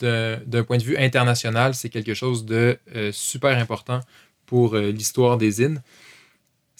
d'un 0.00 0.64
point 0.66 0.76
de 0.76 0.82
vue 0.82 0.96
international, 0.96 1.74
c'est 1.74 1.88
quelque 1.88 2.14
chose 2.14 2.44
de 2.44 2.78
euh, 2.94 3.10
super 3.12 3.56
important 3.58 4.00
pour 4.46 4.74
euh, 4.74 4.90
l'histoire 4.90 5.38
des 5.38 5.50
zines. 5.50 5.82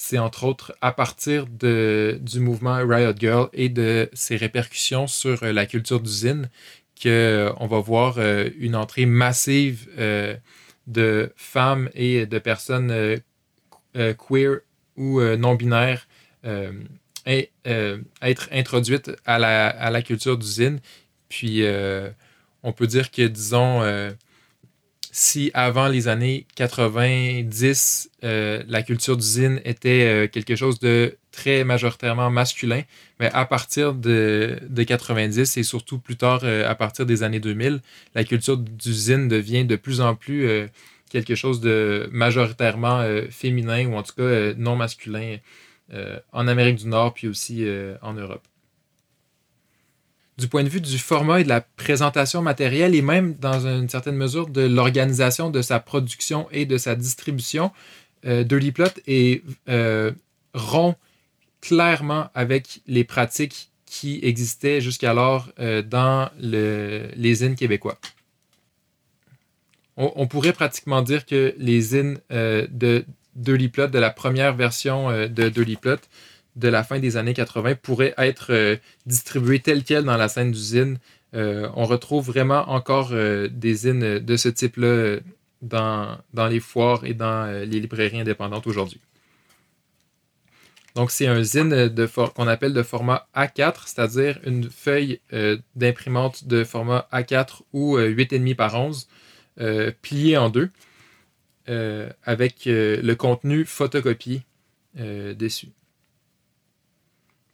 C'est 0.03 0.19
entre 0.19 0.45
autres 0.45 0.75
à 0.81 0.93
partir 0.93 1.47
du 1.47 2.41
mouvement 2.41 2.77
Riot 2.87 3.13
Girl 3.19 3.51
et 3.53 3.69
de 3.69 4.09
ses 4.15 4.37
répercussions 4.37 5.07
sur 5.07 5.45
la 5.45 5.67
culture 5.67 6.01
d'usine 6.01 6.49
qu'on 7.01 7.67
va 7.67 7.79
voir 7.81 8.19
une 8.59 8.77
entrée 8.77 9.05
massive 9.05 9.89
de 10.87 11.33
femmes 11.37 11.91
et 11.95 12.25
de 12.25 12.39
personnes 12.39 13.21
queer 13.95 14.61
ou 14.97 15.21
non-binaires 15.21 16.07
euh, 17.67 17.99
être 18.23 18.49
introduite 18.53 19.11
à 19.27 19.39
la, 19.39 19.69
à 19.69 19.91
la 19.91 20.01
culture 20.01 20.39
d'usine. 20.39 20.81
Puis 21.29 21.63
euh, 21.63 22.11
on 22.63 22.73
peut 22.73 22.87
dire 22.87 23.11
que, 23.11 23.27
disons, 23.27 23.83
euh, 23.83 24.11
si 25.13 25.51
avant 25.55 25.89
les 25.89 26.09
années 26.09 26.47
90, 26.55 28.11
la 28.23 28.83
culture 28.83 29.17
d'usine 29.17 29.61
était 29.65 30.29
quelque 30.33 30.57
chose 30.57 30.79
de 30.79 31.17
très 31.33 31.65
majoritairement 31.65 32.31
masculin, 32.31 32.83
mais 33.19 33.31
à 33.33 33.45
partir 33.45 33.95
de, 33.95 34.59
de 34.69 34.83
90 34.83 35.57
et 35.57 35.63
surtout 35.63 35.99
plus 35.99 36.17
tard 36.17 36.45
à 36.45 36.75
partir 36.75 37.07
des 37.07 37.23
années 37.23 37.41
2000, 37.41 37.81
la 38.15 38.25
culture 38.25 38.57
d'usine 38.57 39.29
devient 39.29 39.65
de 39.65 39.77
plus 39.77 40.01
en 40.01 40.15
plus 40.15 40.69
quelque 41.11 41.35
chose 41.35 41.61
de 41.61 42.09
majoritairement 42.13 43.05
féminin 43.31 43.87
ou 43.87 43.97
en 43.97 44.03
tout 44.03 44.15
cas 44.17 44.55
non 44.57 44.77
masculin. 44.77 45.39
Euh, 45.93 46.21
en 46.33 46.47
Amérique 46.47 46.77
du 46.77 46.87
Nord, 46.87 47.15
puis 47.15 47.27
aussi 47.27 47.67
euh, 47.67 47.97
en 48.01 48.13
Europe. 48.13 48.47
Du 50.41 50.49
point 50.49 50.65
de 50.65 50.69
vue 50.69 50.81
du 50.81 50.99
format 50.99 51.41
et 51.41 51.45
de 51.45 51.49
la 51.49 51.61
présentation 51.61 52.41
matérielle, 52.41 52.95
et 52.95 53.03
même 53.03 53.35
dans 53.35 53.67
une 53.67 53.89
certaine 53.89 54.17
mesure 54.17 54.49
de 54.49 54.63
l'organisation 54.63 55.51
de 55.51 55.61
sa 55.61 55.81
production 55.81 56.49
et 56.51 56.65
de 56.65 56.79
sa 56.79 56.95
distribution, 56.95 57.71
euh, 58.25 58.45
Plot 58.45 58.85
est 59.07 59.43
rond 60.55 60.97
clairement 61.61 62.31
avec 62.35 62.81
les 62.87 63.05
pratiques 63.05 63.71
qui 63.85 64.19
existaient 64.23 64.81
jusqu'alors 64.81 65.51
dans 65.59 66.31
les 66.39 67.35
zines 67.35 67.55
québécois. 67.55 67.99
On, 69.97 70.27
pourrait 70.27 70.55
pratiquement 70.55 71.03
dire 71.03 71.27
que 71.27 71.55
les 71.59 71.81
zines 71.81 72.19
de 72.31 73.05
Dirty 73.37 73.69
Plot, 73.69 73.89
de 73.89 73.99
la 73.99 74.11
première 74.11 74.55
version 74.55 75.11
euh, 75.11 75.29
de 75.29 75.49
Dirty 75.49 75.77
Plot 75.77 75.99
de 76.57 76.69
la 76.69 76.83
fin 76.83 76.99
des 76.99 77.17
années 77.17 77.35
80 77.35 77.77
pourrait 77.77 78.15
être 78.19 78.53
euh, 78.53 78.77
distribué 79.07 79.61
tel 79.61 79.85
quel 79.85 80.05
dans 80.05 80.17
la 80.17 80.29
scène 80.29 80.51
d'usine. 80.51 80.99
Euh, 81.35 81.69
on 81.75 81.85
retrouve 81.85 82.27
vraiment 82.27 82.69
encore 82.71 83.11
des 83.11 83.75
zines 83.75 84.19
de 84.19 84.37
ce 84.37 84.49
type-là 84.49 85.19
dans, 85.63 86.19
dans 86.35 86.49
les 86.49 86.61
foires 86.61 87.05
et 87.05 87.15
dans 87.15 87.47
les 87.47 87.81
librairies 87.81 88.21
indépendantes 88.21 88.67
aujourd'hui. 88.67 89.01
Donc, 90.97 91.13
c'est 91.13 91.29
un 91.29 91.41
zine 91.45 91.95
qu'on 92.35 92.49
appelle 92.49 92.73
de 92.73 92.83
format 92.83 93.29
A4, 93.37 93.83
c'est-à-dire 93.87 94.41
une 94.45 94.69
feuille 94.69 95.21
euh, 95.33 95.57
d'imprimante 95.77 96.49
de 96.49 96.65
format 96.65 97.09
A4 97.13 97.61
ou 97.73 97.97
8,5 97.97 98.57
par 98.57 98.75
11, 98.75 99.09
pliée 100.03 100.37
en 100.37 100.51
deux, 100.51 100.71
avec 102.25 102.63
le 102.67 103.15
contenu 103.15 103.65
photocopié 103.65 104.43
dessus. 104.97 105.69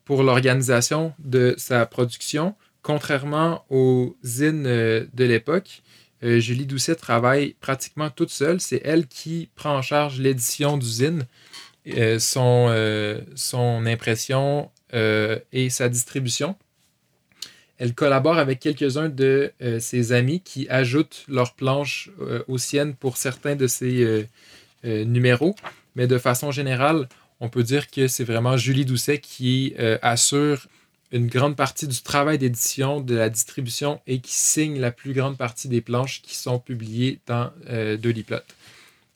Pour 0.07 0.23
l'organisation 0.23 1.13
de 1.19 1.55
sa 1.59 1.85
production, 1.85 2.55
contrairement 2.81 3.67
aux 3.69 4.17
zines 4.25 4.63
de 4.63 5.25
l'époque, 5.25 5.83
Julie 6.23 6.65
Doucet 6.65 6.95
travaille 6.95 7.55
pratiquement 7.61 8.09
toute 8.09 8.31
seule. 8.31 8.61
C'est 8.61 8.81
elle 8.85 9.07
qui 9.07 9.51
prend 9.55 9.77
en 9.77 9.83
charge 9.83 10.19
l'édition 10.19 10.79
du 10.79 10.87
zine 10.87 11.27
euh, 11.95 12.19
son, 12.19 12.67
euh, 12.71 13.21
impression 13.87 14.71
euh, 14.93 15.39
et 15.53 15.71
sa 15.71 15.89
distribution. 15.89 16.57
Elle 17.79 17.95
collabore 17.95 18.39
avec 18.39 18.59
quelques-uns 18.59 19.11
de 19.11 19.53
ses 19.81 20.13
amis 20.13 20.41
qui 20.41 20.67
ajoutent 20.71 21.25
leurs 21.29 21.53
planches 21.53 22.11
aux 22.49 22.57
siennes 22.57 22.95
pour 22.95 23.19
certains 23.19 23.55
de 23.55 23.67
ses 23.67 24.27
numéros. 24.83 25.55
Mais 25.95 26.07
de 26.07 26.17
façon 26.17 26.51
générale, 26.51 27.07
on 27.41 27.49
peut 27.49 27.63
dire 27.63 27.91
que 27.91 28.09
c'est 28.09 28.25
vraiment 28.25 28.57
Julie 28.57 28.85
Doucet 28.85 29.19
qui 29.19 29.75
assure 30.03 30.67
une 31.13 31.27
grande 31.29 31.57
partie 31.57 31.87
du 31.87 32.03
travail 32.03 32.39
d'édition, 32.39 33.01
de 33.01 33.15
la 33.15 33.31
distribution 33.31 34.01
et 34.07 34.21
qui 34.21 34.35
signe 34.35 34.79
la 34.79 34.91
plus 34.91 35.13
grande 35.13 35.37
partie 35.37 35.69
des 35.69 35.81
planches 35.81 36.23
qui 36.23 36.35
sont 36.35 36.59
publiées 36.59 37.21
dans 37.27 37.51
euh, 37.69 37.97
Doliplot. 37.97 38.39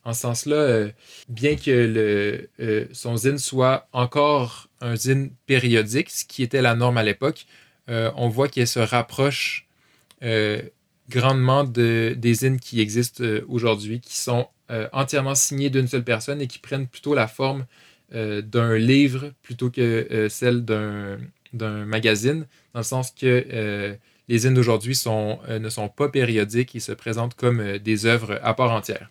En 0.04 0.14
ce 0.14 0.22
sens-là, 0.22 0.56
euh, 0.56 0.90
bien 1.28 1.56
que 1.56 2.48
euh, 2.61 2.87
son 2.92 3.16
zine 3.16 3.38
soit 3.38 3.88
encore 3.92 4.68
un 4.80 4.96
zine 4.96 5.30
périodique, 5.46 6.11
ce 6.11 6.24
qui 6.24 6.42
était 6.42 6.62
la 6.62 6.74
norme 6.74 6.96
à 6.96 7.02
l'époque, 7.02 7.46
euh, 7.90 8.11
on 8.16 8.28
voit 8.28 8.48
qu'elle 8.48 8.68
se 8.68 8.80
rapproche 8.80 9.66
grandement 11.09 11.64
de, 11.64 12.14
des 12.16 12.35
zines 12.35 12.61
qui 12.61 12.80
existent 12.80 13.24
aujourd'hui, 13.48 14.00
qui 14.00 14.16
sont 14.18 14.48
entièrement 14.92 15.35
signés 15.35 15.70
d'une 15.70 15.88
seule 15.88 16.04
personne 16.04 16.42
et 16.42 16.46
qui 16.46 16.59
prennent 16.59 16.87
plutôt 16.87 17.14
la 17.14 17.26
forme 17.26 17.64
d'un 18.12 18.77
livre 18.77 19.33
plutôt 19.42 19.70
que 19.70 20.27
celle 20.29 20.64
d'un 20.64 21.85
magazine, 21.85 22.46
dans 22.75 22.81
le 22.81 22.85
sens 22.85 23.12
que 23.12 23.96
les 24.29 24.38
zines 24.38 24.55
d'aujourd'hui 24.55 25.01
ne 25.49 25.68
sont 25.68 25.88
pas 25.88 26.09
périodiques 26.09 26.75
et 26.75 26.81
se 26.81 26.92
présentent 26.92 27.35
comme 27.35 27.79
des 27.79 28.07
œuvres 28.07 28.40
à 28.42 28.55
part 28.55 28.73
entière 28.73 29.11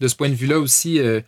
de 0.00 0.08
ce 0.08 0.16
point 0.16 0.28
de 0.28 0.34
vue-là 0.34 0.58
aussi, 0.58 0.98
euh, 0.98 1.20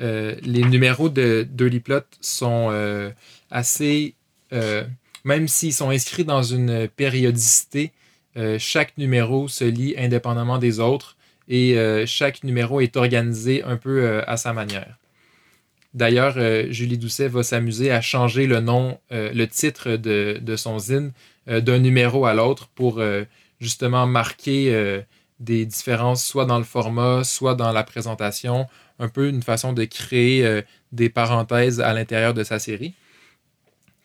euh, 0.00 0.34
les 0.42 0.62
numéros 0.62 1.08
de 1.08 1.46
Plot 1.78 2.00
sont 2.20 2.68
euh, 2.70 3.10
assez. 3.50 4.14
même 5.24 5.48
s'ils 5.48 5.74
sont 5.74 5.90
inscrits 5.90 6.24
dans 6.24 6.42
une 6.42 6.88
périodicité, 6.88 7.92
chaque 8.58 8.96
numéro 8.98 9.48
se 9.48 9.64
lit 9.64 9.94
indépendamment 9.98 10.58
des 10.58 10.78
autres 10.78 11.16
et 11.48 11.76
chaque 12.06 12.44
numéro 12.44 12.80
est 12.80 12.96
organisé 12.96 13.62
un 13.64 13.76
peu 13.76 14.22
à 14.26 14.36
sa 14.36 14.52
manière. 14.52 14.96
D'ailleurs, 15.98 16.38
Julie 16.70 16.96
Doucet 16.96 17.28
va 17.28 17.42
s'amuser 17.42 17.90
à 17.90 18.00
changer 18.00 18.46
le 18.46 18.60
nom, 18.60 18.98
le 19.10 19.44
titre 19.46 19.96
de, 19.96 20.56
son 20.56 20.78
zine 20.78 21.12
d'un 21.46 21.78
numéro 21.78 22.24
à 22.24 22.34
l'autre 22.34 22.68
pour 22.74 23.02
justement 23.60 24.06
marquer 24.06 25.02
des 25.40 25.66
différences 25.66 26.24
soit 26.24 26.46
dans 26.46 26.58
le 26.58 26.64
format, 26.64 27.24
soit 27.24 27.54
dans 27.54 27.72
la 27.72 27.84
présentation, 27.84 28.66
un 28.98 29.08
peu 29.08 29.28
une 29.28 29.42
façon 29.42 29.72
de 29.72 29.84
créer 29.84 30.44
euh, 30.44 30.62
des 30.92 31.08
parenthèses 31.08 31.80
à 31.80 31.92
l'intérieur 31.94 32.34
de 32.34 32.42
sa 32.42 32.58
série. 32.58 32.94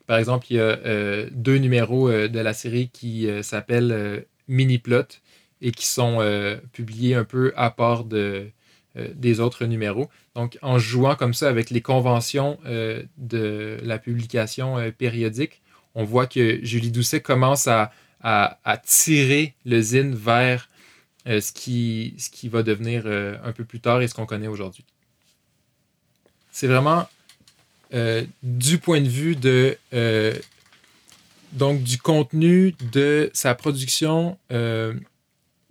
Par 0.06 0.17
exemple, 0.17 0.47
il 0.49 0.58
y 0.58 0.60
a 0.60 0.63
euh, 0.63 1.29
deux 1.32 1.58
numéros 1.58 2.10
euh, 2.10 2.27
de 2.27 2.39
la 2.39 2.53
série 2.53 2.89
qui 2.89 3.27
s'appellent 3.41 4.25
Mini 4.47 4.77
Plot 4.77 5.19
et 5.62 5.71
qui 5.71 5.88
sont 5.88 6.19
publiés 6.73 7.15
un 7.15 7.23
peu 7.23 7.53
à 7.56 7.71
part 7.71 8.03
de, 8.03 8.47
des 8.95 9.39
autres 9.39 9.65
numéros. 9.65 10.10
Donc, 10.36 10.58
en 10.62 10.77
jouant 10.77 11.15
comme 11.15 11.34
ça 11.34 11.49
avec 11.49 11.69
les 11.69 11.82
conventions 11.82 12.60
de 12.65 13.77
la 13.82 13.97
publication 13.97 14.75
périodique, 14.97 15.63
on 15.95 16.03
voit 16.03 16.27
que 16.27 16.60
Julie 16.63 16.91
Doucet 16.91 17.21
commence 17.21 17.67
à, 17.67 17.91
tirer 18.86 19.53
le 19.65 19.82
zine 19.82 20.15
vers 20.15 20.69
euh, 21.27 21.41
ce, 21.41 21.51
qui, 21.51 22.15
va 22.49 22.63
devenir 22.63 23.03
euh, 23.06 23.36
un 23.43 23.51
peu 23.51 23.65
plus 23.65 23.79
tard 23.79 24.01
et 24.01 24.08
ce 24.08 24.13
qu'on 24.13 24.25
connaît 24.25 24.47
aujourd'hui. 24.47 24.86
C'est 26.51 26.67
vraiment 26.67 27.10
euh, 27.93 28.23
du 28.41 28.77
point 28.77 29.01
de 29.01 29.10
vue 29.10 29.36
de 29.36 29.77
donc 31.51 31.84
du 31.84 31.99
contenu 31.99 32.75
de 32.91 33.29
sa 33.34 33.53
production 33.53 34.39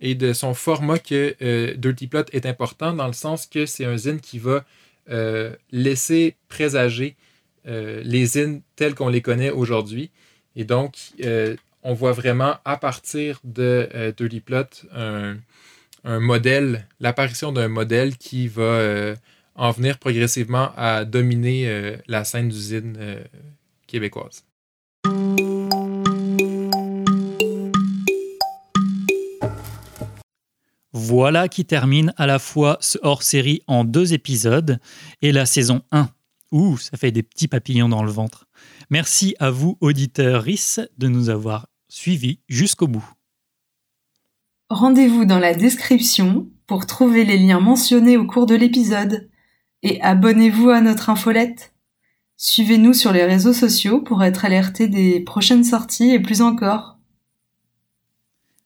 et 0.03 0.13
de 0.13 0.33
son 0.33 0.53
format 0.53 0.99
que 0.99 1.73
Dirty 1.75 2.07
Plot 2.07 2.25
est 2.31 2.45
important 2.45 2.93
dans 2.93 3.07
le 3.07 3.13
sens 3.13 3.47
que 3.47 3.65
c'est 3.65 3.85
un 3.85 3.97
zine 3.97 4.19
qui 4.19 4.37
va 4.37 4.63
laisser 5.71 6.35
présager 6.49 7.15
les 7.65 8.25
zines 8.25 8.61
tels 8.75 8.93
qu'on 8.93 9.09
les 9.09 9.21
connaît 9.21 9.49
aujourd'hui. 9.49 10.11
Et 10.55 10.65
donc, 10.65 10.97
on 11.83 11.93
voit 11.93 12.13
vraiment 12.13 12.55
à 12.65 12.77
partir 12.77 13.39
de 13.43 13.89
euh, 13.93 14.11
Dirty 14.15 14.39
Plot 14.39 14.87
un, 14.93 15.37
modèle, 16.05 16.87
l'apparition 16.99 17.53
d'un 17.53 17.69
modèle 17.69 18.17
qui 18.17 18.47
va 18.47 18.63
euh, 18.63 19.15
en 19.55 19.71
venir 19.71 19.99
progressivement 19.99 20.71
à 20.75 21.05
dominer 21.05 21.69
euh, 21.69 21.95
la 22.07 22.25
scène 22.25 22.49
d'usine 22.49 22.97
québécoise. 23.87 24.43
Voilà 30.93 31.47
qui 31.47 31.65
termine 31.65 32.13
à 32.17 32.27
la 32.27 32.37
fois 32.37 32.77
ce 32.79 32.99
hors-série 33.01 33.63
en 33.65 33.83
deux 33.83 34.13
épisodes 34.13 34.79
et 35.23 35.31
la 35.31 35.47
saison 35.47 35.81
1. 35.91 36.09
Ouh, 36.51 36.77
ça 36.77 36.97
fait 36.97 37.11
des 37.11 37.23
petits 37.23 37.47
papillons 37.47 37.89
dans 37.89 38.03
le 38.03 38.11
ventre. 38.11 38.45
Merci 38.91 39.35
à 39.39 39.49
vous, 39.49 39.75
auditeurs 39.81 40.43
RIS, 40.43 40.81
de 40.99 41.07
nous 41.07 41.29
avoir 41.29 41.67
suivi 41.89 42.39
jusqu'au 42.47 42.87
bout. 42.87 43.07
Rendez-vous 44.69 45.25
dans 45.25 45.39
la 45.39 45.55
description 45.55 46.47
pour 46.67 46.85
trouver 46.85 47.25
les 47.25 47.37
liens 47.37 47.59
mentionnés 47.59 48.17
au 48.17 48.25
cours 48.25 48.45
de 48.45 48.55
l'épisode 48.55 49.29
et 49.81 49.99
abonnez-vous 50.01 50.69
à 50.69 50.81
notre 50.81 51.09
infolette. 51.09 51.73
Suivez-nous 52.37 52.93
sur 52.93 53.11
les 53.11 53.25
réseaux 53.25 53.53
sociaux 53.53 54.01
pour 54.01 54.23
être 54.23 54.45
alerté 54.45 54.87
des 54.87 55.19
prochaines 55.19 55.63
sorties 55.63 56.11
et 56.11 56.19
plus 56.19 56.41
encore. 56.41 56.92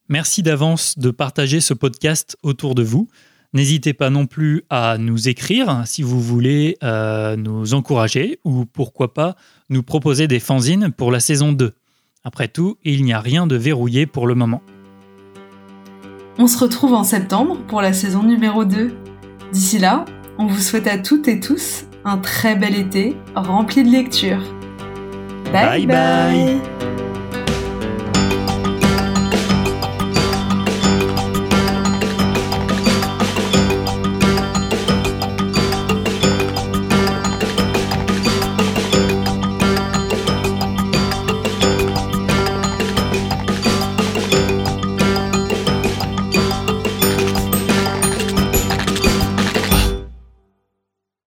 Merci 0.10 0.44
d'avance 0.44 0.98
de 0.98 1.12
partager 1.12 1.60
ce 1.60 1.74
podcast 1.74 2.38
autour 2.44 2.76
de 2.76 2.84
vous. 2.84 3.10
N'hésitez 3.54 3.94
pas 3.94 4.10
non 4.10 4.26
plus 4.26 4.64
à 4.70 4.98
nous 4.98 5.30
écrire 5.30 5.84
si 5.86 6.04
vous 6.04 6.22
voulez 6.22 6.78
euh, 6.84 7.36
nous 7.36 7.74
encourager 7.74 8.40
ou 8.44 8.66
pourquoi 8.66 9.14
pas 9.14 9.36
nous 9.70 9.84
proposer 9.84 10.28
des 10.28 10.40
fanzines 10.40 10.92
pour 10.92 11.12
la 11.12 11.20
saison 11.20 11.52
2. 11.52 11.74
Après 12.24 12.48
tout, 12.48 12.78
il 12.84 13.04
n'y 13.04 13.14
a 13.14 13.20
rien 13.20 13.48
de 13.48 13.56
verrouillé 13.56 14.06
pour 14.06 14.28
le 14.28 14.36
moment. 14.36 14.62
On 16.38 16.48
se 16.48 16.58
retrouve 16.58 16.94
en 16.94 17.04
septembre 17.04 17.58
pour 17.68 17.82
la 17.82 17.94
saison 17.94 18.24
numéro 18.24 18.64
2. 18.64 18.94
D'ici 19.54 19.80
là, 19.80 20.06
on 20.38 20.46
vous 20.46 20.60
souhaite 20.60 20.88
à 20.88 20.98
toutes 20.98 21.28
et 21.28 21.40
tous 21.40 21.86
un 22.06 22.18
très 22.18 22.56
bel 22.56 22.76
été 22.76 23.16
rempli 23.36 23.84
de 23.84 23.90
lectures. 23.90 24.44
bye. 25.52 25.86
bye. 25.86 27.07